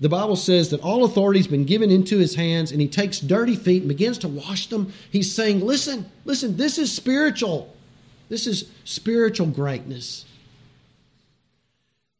The 0.00 0.08
Bible 0.08 0.36
says 0.36 0.70
that 0.70 0.80
all 0.80 1.04
authority 1.04 1.40
has 1.40 1.48
been 1.48 1.64
given 1.64 1.90
into 1.90 2.18
his 2.18 2.36
hands, 2.36 2.70
and 2.70 2.80
he 2.80 2.86
takes 2.86 3.18
dirty 3.18 3.56
feet 3.56 3.82
and 3.82 3.88
begins 3.88 4.18
to 4.18 4.28
wash 4.28 4.68
them. 4.68 4.92
He's 5.10 5.34
saying, 5.34 5.60
Listen, 5.60 6.10
listen, 6.24 6.56
this 6.56 6.78
is 6.78 6.94
spiritual. 6.94 7.74
This 8.28 8.46
is 8.46 8.70
spiritual 8.84 9.48
greatness. 9.48 10.24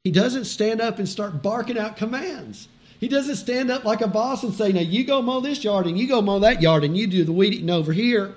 He 0.03 0.11
doesn't 0.11 0.47
stand 0.47 0.81
up 0.81 0.99
and 0.99 1.09
start 1.09 1.43
barking 1.43 1.79
out 1.79 1.97
commands. 1.97 2.69
He 2.99 3.07
doesn't 3.07 3.37
stand 3.37 3.71
up 3.71 3.85
like 3.85 4.01
a 4.01 4.09
boss 4.09 4.43
and 4.43 4.53
say, 4.53 4.73
Now 4.73 4.81
you 4.81 5.05
go 5.05 5.23
mow 5.23 5.41
this 5.41 5.63
yard 5.63 5.87
and 5.87 5.97
you 5.97 6.09
go 6.09 6.21
mow 6.21 6.41
that 6.41 6.61
yard 6.61 6.83
and 6.83 6.97
you 6.97 7.07
do 7.07 7.25
the 7.25 7.33
weed 7.33 7.55
eating 7.55 7.71
over 7.71 7.93
here. 7.93 8.35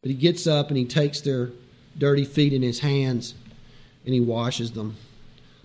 But 0.00 0.10
he 0.10 0.16
gets 0.16 0.46
up 0.46 0.68
and 0.68 0.76
he 0.76 0.84
takes 0.86 1.20
their 1.20 1.50
dirty 1.98 2.24
feet 2.24 2.52
in 2.52 2.62
his 2.62 2.80
hands 2.80 3.34
and 4.06 4.14
he 4.14 4.20
washes 4.20 4.72
them. 4.72 4.96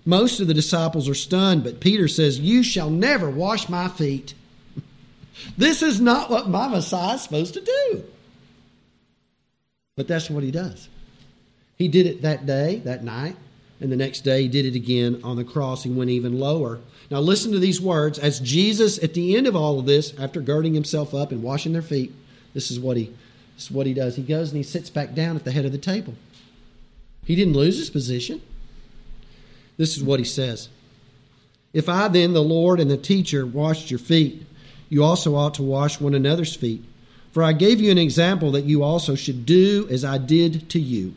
Most 0.08 0.40
of 0.40 0.46
the 0.46 0.54
disciples 0.54 1.06
are 1.06 1.14
stunned, 1.14 1.62
but 1.62 1.80
Peter 1.80 2.08
says, 2.08 2.40
You 2.40 2.62
shall 2.62 2.88
never 2.88 3.28
wash 3.28 3.68
my 3.68 3.88
feet. 3.88 4.32
this 5.58 5.82
is 5.82 6.00
not 6.00 6.30
what 6.30 6.48
my 6.48 6.66
Messiah 6.66 7.16
is 7.16 7.20
supposed 7.20 7.52
to 7.52 7.60
do. 7.60 8.04
But 9.96 10.08
that's 10.08 10.30
what 10.30 10.42
he 10.42 10.50
does. 10.50 10.88
He 11.76 11.88
did 11.88 12.06
it 12.06 12.22
that 12.22 12.46
day, 12.46 12.76
that 12.86 13.04
night, 13.04 13.36
and 13.82 13.92
the 13.92 13.96
next 13.96 14.22
day 14.22 14.40
he 14.40 14.48
did 14.48 14.64
it 14.64 14.74
again 14.74 15.20
on 15.24 15.36
the 15.36 15.44
cross. 15.44 15.82
He 15.82 15.90
went 15.90 16.08
even 16.08 16.40
lower. 16.40 16.78
Now, 17.10 17.20
listen 17.20 17.52
to 17.52 17.58
these 17.58 17.78
words. 17.78 18.18
As 18.18 18.40
Jesus, 18.40 18.96
at 19.04 19.12
the 19.12 19.36
end 19.36 19.46
of 19.46 19.54
all 19.54 19.78
of 19.78 19.84
this, 19.84 20.18
after 20.18 20.40
girding 20.40 20.72
himself 20.72 21.12
up 21.12 21.32
and 21.32 21.42
washing 21.42 21.74
their 21.74 21.82
feet, 21.82 22.14
this 22.54 22.70
is 22.70 22.80
what 22.80 22.96
he, 22.96 23.14
this 23.56 23.64
is 23.64 23.70
what 23.70 23.86
he 23.86 23.92
does. 23.92 24.16
He 24.16 24.22
goes 24.22 24.52
and 24.52 24.56
he 24.56 24.62
sits 24.62 24.88
back 24.88 25.12
down 25.12 25.36
at 25.36 25.44
the 25.44 25.52
head 25.52 25.66
of 25.66 25.72
the 25.72 25.76
table. 25.76 26.14
He 27.26 27.36
didn't 27.36 27.52
lose 27.52 27.76
his 27.76 27.90
position. 27.90 28.40
This 29.78 29.96
is 29.96 30.02
what 30.02 30.18
he 30.18 30.26
says 30.26 30.68
If 31.72 31.88
I, 31.88 32.08
then, 32.08 32.34
the 32.34 32.42
Lord 32.42 32.78
and 32.78 32.90
the 32.90 32.98
teacher, 32.98 33.46
washed 33.46 33.90
your 33.90 33.98
feet, 33.98 34.44
you 34.90 35.02
also 35.02 35.34
ought 35.34 35.54
to 35.54 35.62
wash 35.62 36.00
one 36.00 36.14
another's 36.14 36.54
feet. 36.54 36.84
For 37.32 37.42
I 37.42 37.52
gave 37.54 37.80
you 37.80 37.90
an 37.90 37.98
example 37.98 38.50
that 38.52 38.64
you 38.64 38.82
also 38.82 39.14
should 39.14 39.46
do 39.46 39.88
as 39.90 40.04
I 40.04 40.18
did 40.18 40.68
to 40.70 40.80
you. 40.80 41.14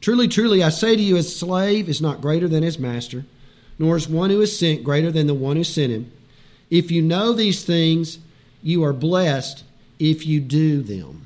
Truly, 0.00 0.28
truly, 0.28 0.62
I 0.62 0.70
say 0.70 0.96
to 0.96 1.02
you, 1.02 1.16
a 1.16 1.22
slave 1.22 1.88
is 1.88 2.00
not 2.00 2.22
greater 2.22 2.48
than 2.48 2.62
his 2.62 2.78
master 2.78 3.26
nor 3.78 3.96
is 3.96 4.08
one 4.08 4.30
who 4.30 4.40
is 4.40 4.58
sent 4.58 4.84
greater 4.84 5.10
than 5.10 5.26
the 5.26 5.34
one 5.34 5.56
who 5.56 5.64
sent 5.64 5.92
him. 5.92 6.10
If 6.70 6.90
you 6.90 7.00
know 7.00 7.32
these 7.32 7.64
things, 7.64 8.18
you 8.62 8.82
are 8.84 8.92
blessed 8.92 9.64
if 9.98 10.26
you 10.26 10.40
do 10.40 10.82
them. 10.82 11.24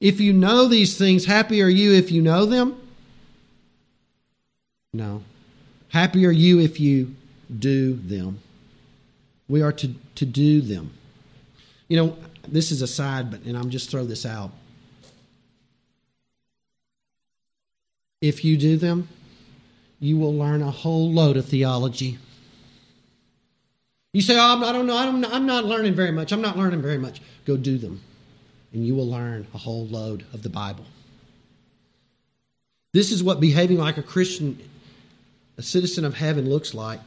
If 0.00 0.20
you 0.20 0.32
know 0.32 0.66
these 0.66 0.96
things, 0.96 1.26
happy 1.26 1.60
are 1.60 1.68
you 1.68 1.92
if 1.92 2.10
you 2.10 2.22
know 2.22 2.46
them? 2.46 2.79
No. 4.92 5.22
Happy 5.88 6.26
are 6.26 6.32
you 6.32 6.58
if 6.60 6.80
you 6.80 7.14
do 7.58 7.94
them. 7.94 8.40
We 9.48 9.62
are 9.62 9.72
to, 9.72 9.94
to 10.14 10.24
do 10.24 10.60
them. 10.60 10.92
You 11.88 11.96
know, 11.96 12.16
this 12.46 12.70
is 12.70 12.82
a 12.82 12.86
side, 12.86 13.30
but 13.30 13.42
and 13.42 13.56
I'm 13.56 13.70
just 13.70 13.90
throw 13.90 14.04
this 14.04 14.24
out. 14.24 14.52
If 18.20 18.44
you 18.44 18.56
do 18.56 18.76
them, 18.76 19.08
you 19.98 20.18
will 20.18 20.34
learn 20.34 20.62
a 20.62 20.70
whole 20.70 21.10
load 21.10 21.36
of 21.36 21.46
theology. 21.46 22.18
You 24.12 24.22
say, 24.22 24.36
oh, 24.36 24.62
I 24.64 24.72
don't 24.72 24.86
know, 24.86 24.96
I'm 24.96 25.20
not, 25.20 25.32
I'm 25.32 25.46
not 25.46 25.64
learning 25.64 25.94
very 25.94 26.10
much. 26.10 26.32
I'm 26.32 26.42
not 26.42 26.58
learning 26.58 26.82
very 26.82 26.98
much. 26.98 27.20
Go 27.44 27.56
do 27.56 27.78
them, 27.78 28.00
and 28.72 28.84
you 28.84 28.94
will 28.94 29.08
learn 29.08 29.46
a 29.54 29.58
whole 29.58 29.86
load 29.86 30.24
of 30.32 30.42
the 30.42 30.48
Bible. 30.48 30.84
This 32.92 33.12
is 33.12 33.22
what 33.22 33.40
behaving 33.40 33.78
like 33.78 33.98
a 33.98 34.02
Christian, 34.02 34.58
a 35.60 35.62
citizen 35.62 36.06
of 36.06 36.14
heaven, 36.14 36.48
looks 36.48 36.72
like. 36.72 37.00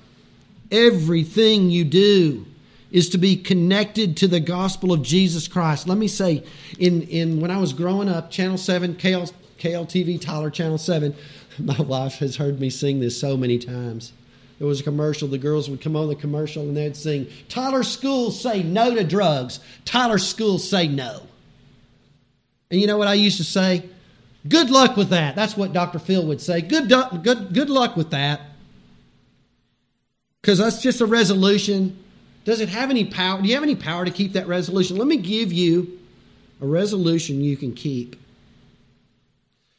Everything 0.69 1.71
you 1.71 1.83
do 1.83 2.45
is 2.91 3.09
to 3.09 3.17
be 3.17 3.35
connected 3.35 4.15
to 4.15 4.27
the 4.27 4.39
gospel 4.39 4.93
of 4.93 5.01
Jesus 5.01 5.47
Christ. 5.47 5.87
Let 5.87 5.97
me 5.97 6.07
say, 6.07 6.43
in, 6.77 7.01
in 7.03 7.41
when 7.41 7.49
I 7.49 7.57
was 7.57 7.73
growing 7.73 8.07
up, 8.07 8.29
Channel 8.29 8.59
7, 8.59 8.93
KL, 8.93 9.33
KLTV 9.57 10.21
Tyler 10.21 10.51
Channel 10.51 10.77
7, 10.77 11.15
My 11.59 11.81
wife 11.81 12.19
has 12.19 12.35
heard 12.35 12.59
me 12.59 12.69
sing 12.69 12.99
this 12.99 13.19
so 13.19 13.35
many 13.35 13.57
times. 13.57 14.13
There 14.59 14.67
was 14.67 14.81
a 14.81 14.83
commercial, 14.83 15.27
the 15.27 15.39
girls 15.39 15.67
would 15.67 15.81
come 15.81 15.95
on 15.95 16.07
the 16.07 16.15
commercial 16.15 16.61
and 16.61 16.77
they'd 16.77 16.95
sing, 16.95 17.27
Tyler 17.49 17.81
schools 17.81 18.39
say 18.39 18.61
no 18.61 18.93
to 18.93 19.03
drugs. 19.03 19.61
Tyler 19.83 20.19
schools 20.19 20.69
say 20.69 20.87
no. 20.87 21.23
And 22.69 22.79
you 22.79 22.85
know 22.85 22.99
what 22.99 23.07
I 23.07 23.15
used 23.15 23.37
to 23.37 23.43
say? 23.43 23.89
Good 24.47 24.69
luck 24.69 24.97
with 24.97 25.09
that. 25.09 25.35
That's 25.35 25.55
what 25.55 25.73
Dr. 25.73 25.99
Phil 25.99 26.25
would 26.27 26.41
say. 26.41 26.61
Good, 26.61 26.89
good, 26.89 27.53
good 27.53 27.69
luck 27.69 27.95
with 27.95 28.11
that. 28.11 28.41
Because 30.41 30.59
that's 30.59 30.81
just 30.81 30.99
a 30.99 31.05
resolution. 31.05 31.97
Does 32.43 32.59
it 32.59 32.67
have 32.69 32.89
any 32.89 33.05
power? 33.05 33.41
Do 33.41 33.47
you 33.47 33.53
have 33.53 33.63
any 33.63 33.75
power 33.75 34.03
to 34.03 34.11
keep 34.11 34.33
that 34.33 34.47
resolution? 34.47 34.97
Let 34.97 35.07
me 35.07 35.17
give 35.17 35.53
you 35.53 35.99
a 36.61 36.65
resolution 36.65 37.41
you 37.41 37.55
can 37.55 37.73
keep. 37.73 38.17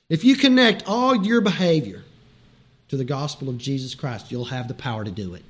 If 0.09 0.24
you 0.24 0.37
connect 0.37 0.85
all 0.87 1.24
your 1.24 1.40
behavior 1.40 2.05
to 2.88 2.96
the 2.96 3.05
gospel 3.05 3.48
of 3.48 3.59
Jesus 3.59 3.94
Christ, 3.94 4.31
you'll 4.31 4.46
have 4.46 4.68
the 4.68 4.74
power 4.74 5.05
to 5.05 5.11
do 5.11 5.35
it. 5.35 5.44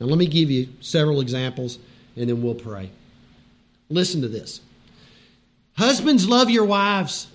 Now, 0.00 0.06
let 0.06 0.18
me 0.18 0.26
give 0.26 0.50
you 0.50 0.68
several 0.80 1.20
examples 1.20 1.78
and 2.16 2.28
then 2.28 2.42
we'll 2.42 2.54
pray. 2.54 2.90
Listen 3.88 4.20
to 4.22 4.28
this 4.28 4.60
Husbands, 5.76 6.28
love 6.28 6.50
your 6.50 6.64
wives. 6.64 7.28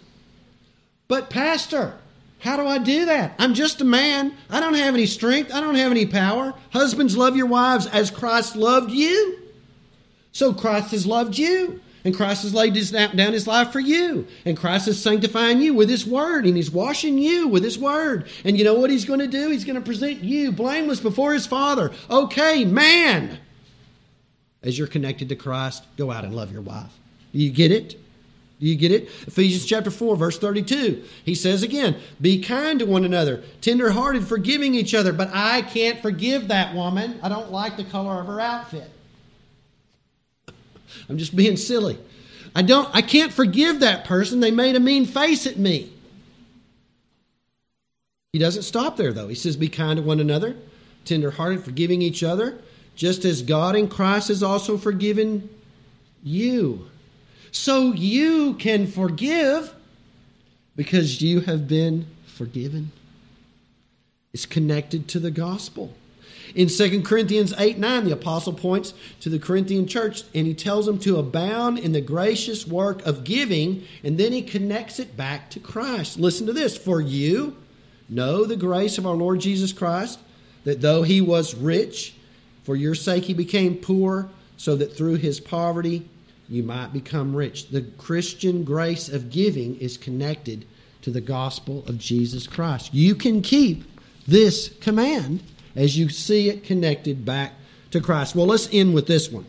But, 1.09 1.29
Pastor, 1.29 1.95
how 2.39 2.55
do 2.55 2.65
I 2.65 2.77
do 2.77 3.05
that? 3.07 3.33
I'm 3.37 3.53
just 3.53 3.81
a 3.81 3.83
man. 3.83 4.33
I 4.49 4.61
don't 4.61 4.75
have 4.75 4.93
any 4.93 5.07
strength. 5.07 5.51
I 5.53 5.59
don't 5.59 5.75
have 5.75 5.91
any 5.91 6.05
power. 6.05 6.53
Husbands, 6.69 7.17
love 7.17 7.35
your 7.35 7.47
wives 7.47 7.87
as 7.87 8.09
Christ 8.09 8.55
loved 8.55 8.91
you. 8.91 9.39
So 10.31 10.53
Christ 10.53 10.91
has 10.91 11.05
loved 11.05 11.37
you. 11.37 11.81
And 12.05 12.15
Christ 12.15 12.43
has 12.43 12.53
laid 12.53 12.75
his, 12.75 12.91
down 12.91 13.33
his 13.33 13.45
life 13.45 13.71
for 13.71 13.81
you. 13.81 14.25
And 14.45 14.55
Christ 14.55 14.87
is 14.87 15.01
sanctifying 15.01 15.61
you 15.61 15.73
with 15.73 15.89
his 15.89 16.05
word. 16.05 16.45
And 16.45 16.55
he's 16.55 16.71
washing 16.71 17.17
you 17.17 17.47
with 17.49 17.63
his 17.63 17.77
word. 17.77 18.29
And 18.45 18.57
you 18.57 18.63
know 18.63 18.75
what 18.75 18.89
he's 18.89 19.03
going 19.03 19.19
to 19.19 19.27
do? 19.27 19.49
He's 19.49 19.65
going 19.65 19.75
to 19.75 19.81
present 19.81 20.23
you 20.23 20.53
blameless 20.53 21.01
before 21.01 21.33
his 21.33 21.45
Father. 21.45 21.91
Okay, 22.09 22.63
man. 22.63 23.39
As 24.63 24.77
you're 24.77 24.87
connected 24.87 25.27
to 25.29 25.35
Christ, 25.35 25.83
go 25.97 26.11
out 26.11 26.23
and 26.23 26.33
love 26.33 26.53
your 26.53 26.61
wife. 26.61 26.95
Do 27.33 27.39
you 27.39 27.49
get 27.49 27.71
it? 27.71 27.99
Do 28.59 28.67
you 28.67 28.75
get 28.75 28.91
it? 28.91 29.07
Ephesians 29.25 29.65
chapter 29.65 29.89
4, 29.89 30.17
verse 30.17 30.37
32. 30.37 31.03
He 31.23 31.33
says 31.33 31.63
again, 31.63 31.95
Be 32.19 32.41
kind 32.41 32.79
to 32.79 32.85
one 32.85 33.05
another, 33.05 33.41
tenderhearted, 33.61 34.27
forgiving 34.27 34.75
each 34.75 34.93
other. 34.93 35.13
But 35.13 35.29
I 35.33 35.61
can't 35.61 36.01
forgive 36.01 36.49
that 36.49 36.75
woman. 36.75 37.19
I 37.23 37.29
don't 37.29 37.51
like 37.51 37.77
the 37.77 37.85
color 37.85 38.19
of 38.19 38.27
her 38.27 38.41
outfit. 38.41 38.89
I'm 41.07 41.17
just 41.17 41.35
being 41.35 41.55
silly. 41.55 41.97
I 42.55 42.61
don't 42.61 42.89
I 42.93 43.01
can't 43.01 43.31
forgive 43.31 43.79
that 43.79 44.05
person. 44.05 44.39
They 44.39 44.51
made 44.51 44.75
a 44.75 44.79
mean 44.79 45.05
face 45.05 45.45
at 45.45 45.57
me. 45.57 45.93
He 48.33 48.39
doesn't 48.39 48.63
stop 48.63 48.97
there 48.97 49.13
though. 49.13 49.27
He 49.27 49.35
says 49.35 49.55
be 49.55 49.69
kind 49.69 49.97
to 49.97 50.03
one 50.03 50.19
another, 50.19 50.55
tenderhearted, 51.05 51.63
forgiving 51.63 52.01
each 52.01 52.23
other, 52.23 52.59
just 52.95 53.23
as 53.23 53.41
God 53.41 53.75
in 53.75 53.87
Christ 53.87 54.27
has 54.27 54.43
also 54.43 54.77
forgiven 54.77 55.49
you. 56.23 56.89
So 57.51 57.93
you 57.93 58.53
can 58.55 58.87
forgive 58.87 59.73
because 60.75 61.21
you 61.21 61.41
have 61.41 61.67
been 61.67 62.07
forgiven. 62.25 62.91
It's 64.33 64.45
connected 64.45 65.07
to 65.09 65.19
the 65.19 65.31
gospel. 65.31 65.93
In 66.55 66.67
2 66.67 67.03
Corinthians 67.03 67.53
8 67.57 67.77
9, 67.77 68.05
the 68.05 68.13
apostle 68.13 68.53
points 68.53 68.93
to 69.19 69.29
the 69.29 69.39
Corinthian 69.39 69.87
church 69.87 70.23
and 70.33 70.47
he 70.47 70.53
tells 70.53 70.85
them 70.85 70.97
to 70.99 71.17
abound 71.17 71.77
in 71.77 71.91
the 71.91 72.01
gracious 72.01 72.65
work 72.65 73.05
of 73.05 73.23
giving, 73.23 73.83
and 74.03 74.17
then 74.17 74.31
he 74.31 74.41
connects 74.41 74.99
it 74.99 75.15
back 75.15 75.49
to 75.51 75.59
Christ. 75.59 76.19
Listen 76.19 76.47
to 76.47 76.53
this 76.53 76.77
For 76.77 77.01
you 77.01 77.57
know 78.07 78.45
the 78.45 78.55
grace 78.55 78.97
of 78.97 79.05
our 79.05 79.15
Lord 79.15 79.39
Jesus 79.39 79.73
Christ, 79.73 80.19
that 80.63 80.81
though 80.81 81.03
he 81.03 81.21
was 81.21 81.55
rich, 81.55 82.15
for 82.63 82.75
your 82.75 82.95
sake 82.95 83.25
he 83.25 83.33
became 83.33 83.75
poor, 83.75 84.29
so 84.57 84.75
that 84.75 84.95
through 84.95 85.15
his 85.15 85.39
poverty 85.39 86.07
you 86.49 86.63
might 86.63 86.91
become 86.91 87.35
rich. 87.35 87.69
The 87.69 87.83
Christian 87.97 88.63
grace 88.63 89.07
of 89.07 89.29
giving 89.29 89.75
is 89.75 89.97
connected 89.97 90.65
to 91.03 91.11
the 91.11 91.21
gospel 91.21 91.83
of 91.87 91.97
Jesus 91.97 92.47
Christ. 92.47 92.93
You 92.93 93.15
can 93.15 93.41
keep 93.41 93.83
this 94.27 94.69
command 94.81 95.43
as 95.75 95.97
you 95.97 96.09
see 96.09 96.49
it 96.49 96.63
connected 96.63 97.23
back 97.23 97.53
to 97.91 98.01
Christ. 98.01 98.35
Well, 98.35 98.47
let's 98.47 98.67
end 98.71 98.93
with 98.93 99.07
this 99.07 99.31
one. 99.31 99.45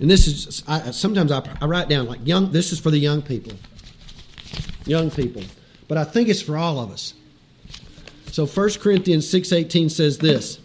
And 0.00 0.10
this 0.10 0.26
is 0.26 0.62
I, 0.66 0.92
sometimes 0.92 1.32
I, 1.32 1.42
I 1.60 1.66
write 1.66 1.88
down 1.88 2.06
like 2.06 2.20
young. 2.24 2.52
This 2.52 2.72
is 2.72 2.78
for 2.78 2.90
the 2.90 2.98
young 2.98 3.20
people, 3.20 3.52
young 4.86 5.10
people, 5.10 5.42
but 5.88 5.98
I 5.98 6.04
think 6.04 6.28
it's 6.28 6.40
for 6.40 6.56
all 6.56 6.78
of 6.78 6.90
us. 6.90 7.14
So 8.30 8.46
1 8.46 8.70
Corinthians 8.80 9.28
six 9.28 9.52
eighteen 9.52 9.88
says 9.90 10.18
this: 10.18 10.60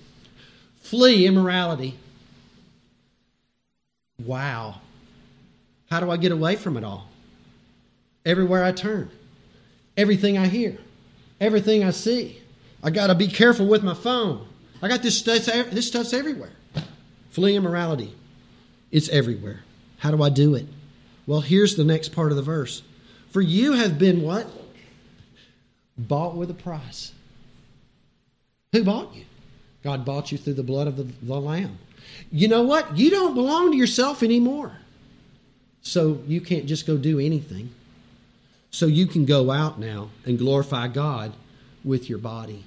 "Flee 0.82 1.26
immorality." 1.26 1.98
Wow, 4.26 4.82
how 5.90 6.00
do 6.00 6.10
I 6.10 6.18
get 6.18 6.32
away 6.32 6.56
from 6.56 6.78
it 6.78 6.84
all? 6.84 7.10
Everywhere 8.26 8.64
I 8.64 8.72
turn, 8.72 9.10
everything 9.98 10.38
I 10.38 10.48
hear, 10.48 10.78
everything 11.42 11.84
I 11.84 11.92
see. 11.92 12.40
I 12.82 12.90
got 12.90 13.08
to 13.08 13.16
be 13.16 13.28
careful 13.28 13.66
with 13.68 13.84
my 13.84 13.94
phone. 13.94 14.46
I 14.82 14.88
got 14.88 15.02
this 15.02 15.18
stuff, 15.18 15.46
this 15.46 15.88
stuff's 15.88 16.14
everywhere. 16.14 16.52
Flee 17.32 17.56
immorality. 17.56 18.14
It's 18.92 19.10
everywhere. 19.10 19.62
How 20.00 20.12
do 20.12 20.22
I 20.22 20.30
do 20.30 20.54
it? 20.56 20.68
Well, 21.26 21.42
here's 21.42 21.76
the 21.76 21.84
next 21.84 22.10
part 22.10 22.32
of 22.32 22.36
the 22.36 22.44
verse. 22.44 22.84
For 23.30 23.42
you 23.42 23.74
have 23.74 23.98
been 23.98 24.22
what? 24.22 24.48
Bought 25.98 26.36
with 26.36 26.52
a 26.52 26.54
price. 26.54 27.14
Who 28.74 28.84
bought 28.84 29.16
you? 29.16 29.26
God 29.84 30.06
bought 30.06 30.32
you 30.32 30.38
through 30.38 30.54
the 30.54 30.64
blood 30.64 30.88
of 30.88 30.98
the, 30.98 31.04
the 31.04 31.40
Lamb. 31.40 31.78
You 32.32 32.48
know 32.48 32.64
what? 32.64 32.98
You 32.98 33.10
don't 33.10 33.36
belong 33.36 33.72
to 33.72 33.78
yourself 33.78 34.24
anymore. 34.24 34.72
So 35.82 36.22
you 36.28 36.42
can't 36.42 36.66
just 36.66 36.88
go 36.88 36.98
do 36.98 37.20
anything. 37.20 37.72
So 38.72 38.88
you 38.88 39.06
can 39.06 39.26
go 39.26 39.52
out 39.52 39.80
now 39.80 40.10
and 40.26 40.40
glorify 40.40 40.88
God 40.88 41.34
with 41.84 42.10
your 42.10 42.18
body. 42.18 42.64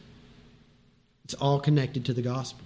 It's 1.24 1.34
all 1.34 1.58
connected 1.58 2.04
to 2.04 2.14
the 2.14 2.22
gospel. 2.22 2.64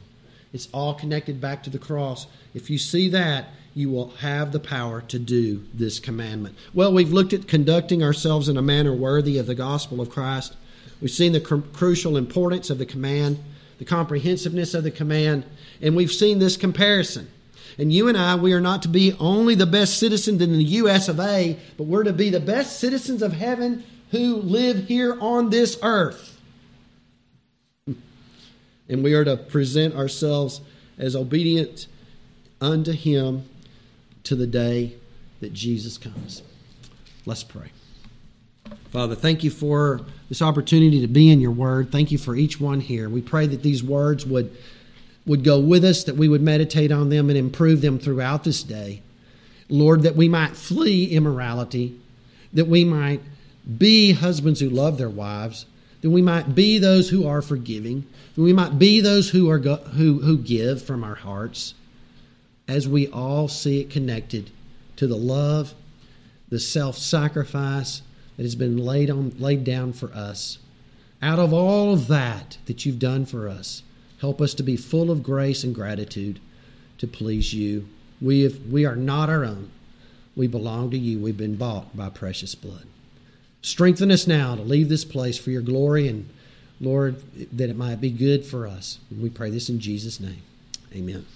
It's 0.52 0.68
all 0.72 0.94
connected 0.94 1.40
back 1.40 1.62
to 1.62 1.70
the 1.70 1.78
cross. 1.78 2.26
If 2.54 2.68
you 2.68 2.76
see 2.76 3.08
that, 3.10 3.46
you 3.74 3.88
will 3.88 4.10
have 4.16 4.52
the 4.52 4.60
power 4.60 5.00
to 5.02 5.18
do 5.18 5.64
this 5.72 5.98
commandment. 5.98 6.56
Well, 6.74 6.92
we've 6.92 7.12
looked 7.12 7.32
at 7.32 7.46
conducting 7.46 8.02
ourselves 8.02 8.48
in 8.48 8.56
a 8.56 8.62
manner 8.62 8.92
worthy 8.92 9.38
of 9.38 9.46
the 9.46 9.54
gospel 9.54 10.00
of 10.00 10.10
Christ. 10.10 10.54
We've 11.00 11.10
seen 11.10 11.32
the 11.32 11.40
cr- 11.40 11.60
crucial 11.72 12.16
importance 12.16 12.68
of 12.68 12.78
the 12.78 12.86
command, 12.86 13.38
the 13.80 13.84
comprehensiveness 13.84 14.74
of 14.74 14.84
the 14.84 14.92
command, 14.92 15.44
and 15.82 15.96
we've 15.96 16.12
seen 16.12 16.38
this 16.38 16.56
comparison. 16.56 17.28
And 17.76 17.92
you 17.92 18.06
and 18.06 18.16
I, 18.16 18.36
we 18.36 18.52
are 18.52 18.60
not 18.60 18.82
to 18.82 18.88
be 18.88 19.16
only 19.18 19.56
the 19.56 19.66
best 19.66 19.98
citizens 19.98 20.40
in 20.40 20.52
the 20.52 20.62
U.S. 20.62 21.08
of 21.08 21.18
A., 21.18 21.58
but 21.76 21.88
we're 21.88 22.04
to 22.04 22.12
be 22.12 22.30
the 22.30 22.38
best 22.38 22.78
citizens 22.78 23.22
of 23.22 23.32
heaven 23.32 23.82
who 24.12 24.36
live 24.36 24.86
here 24.86 25.18
on 25.20 25.50
this 25.50 25.76
earth 25.82 26.30
and 28.90 29.04
we 29.04 29.14
are 29.14 29.24
to 29.24 29.36
present 29.36 29.94
ourselves 29.94 30.60
as 30.98 31.14
obedient 31.14 31.86
unto 32.60 32.92
Him 32.92 33.48
to 34.24 34.34
the 34.34 34.48
day 34.48 34.96
that 35.40 35.54
Jesus 35.54 35.96
comes. 35.96 36.42
Let's 37.24 37.44
pray. 37.44 37.70
Father, 38.90 39.14
thank 39.14 39.44
you 39.44 39.50
for 39.50 40.00
this 40.28 40.42
opportunity 40.42 41.00
to 41.00 41.06
be 41.06 41.30
in 41.30 41.40
your 41.40 41.52
word. 41.52 41.92
Thank 41.92 42.10
you 42.10 42.18
for 42.18 42.34
each 42.34 42.60
one 42.60 42.80
here. 42.80 43.08
We 43.08 43.22
pray 43.22 43.46
that 43.46 43.62
these 43.62 43.84
words 43.84 44.26
would, 44.26 44.56
would 45.26 45.44
go 45.44 45.60
with 45.60 45.84
us, 45.84 46.02
that 46.04 46.16
we 46.16 46.28
would 46.28 46.42
meditate 46.42 46.90
on 46.90 47.08
them 47.08 47.28
and 47.28 47.38
improve 47.38 47.82
them 47.82 48.00
throughout 48.00 48.42
this 48.42 48.64
day. 48.64 49.02
Lord, 49.68 50.02
that 50.02 50.16
we 50.16 50.28
might 50.28 50.56
flee 50.56 51.06
immorality, 51.06 52.00
that 52.52 52.66
we 52.66 52.84
might 52.84 53.20
be 53.78 54.12
husbands 54.12 54.58
who 54.58 54.68
love 54.68 54.98
their 54.98 55.08
wives, 55.08 55.66
that 56.00 56.10
we 56.10 56.22
might 56.22 56.56
be 56.56 56.78
those 56.78 57.10
who 57.10 57.28
are 57.28 57.42
forgiving, 57.42 58.04
that 58.34 58.42
we 58.42 58.52
might 58.52 58.76
be 58.76 59.00
those 59.00 59.30
who 59.30 59.48
are 59.48 59.58
go, 59.58 59.76
who 59.76 60.20
who 60.20 60.36
give 60.36 60.82
from 60.82 61.04
our 61.04 61.14
hearts, 61.14 61.74
as 62.66 62.88
we 62.88 63.06
all 63.08 63.46
see 63.46 63.80
it 63.80 63.90
connected 63.90 64.50
to 64.96 65.06
the 65.06 65.16
love, 65.16 65.74
the 66.48 66.58
self-sacrifice 66.58 68.02
that 68.40 68.44
has 68.44 68.54
been 68.54 68.78
laid 68.78 69.10
on 69.10 69.34
laid 69.38 69.64
down 69.64 69.92
for 69.92 70.10
us. 70.14 70.56
Out 71.20 71.38
of 71.38 71.52
all 71.52 71.92
of 71.92 72.06
that 72.06 72.56
that 72.64 72.86
you've 72.86 72.98
done 72.98 73.26
for 73.26 73.46
us, 73.46 73.82
help 74.22 74.40
us 74.40 74.54
to 74.54 74.62
be 74.62 74.78
full 74.78 75.10
of 75.10 75.22
grace 75.22 75.62
and 75.62 75.74
gratitude 75.74 76.40
to 76.96 77.06
please 77.06 77.52
you. 77.52 77.86
We 78.18 78.40
have, 78.44 78.58
we 78.64 78.86
are 78.86 78.96
not 78.96 79.28
our 79.28 79.44
own. 79.44 79.70
We 80.34 80.46
belong 80.46 80.90
to 80.92 80.96
you. 80.96 81.18
We've 81.18 81.36
been 81.36 81.56
bought 81.56 81.94
by 81.94 82.08
precious 82.08 82.54
blood. 82.54 82.86
Strengthen 83.60 84.10
us 84.10 84.26
now 84.26 84.54
to 84.54 84.62
leave 84.62 84.88
this 84.88 85.04
place 85.04 85.36
for 85.36 85.50
your 85.50 85.60
glory 85.60 86.08
and, 86.08 86.26
Lord, 86.80 87.22
that 87.54 87.68
it 87.68 87.76
might 87.76 88.00
be 88.00 88.08
good 88.08 88.46
for 88.46 88.66
us. 88.66 89.00
we 89.14 89.28
pray 89.28 89.50
this 89.50 89.68
in 89.68 89.80
Jesus' 89.80 90.18
name. 90.18 90.40
Amen. 90.94 91.26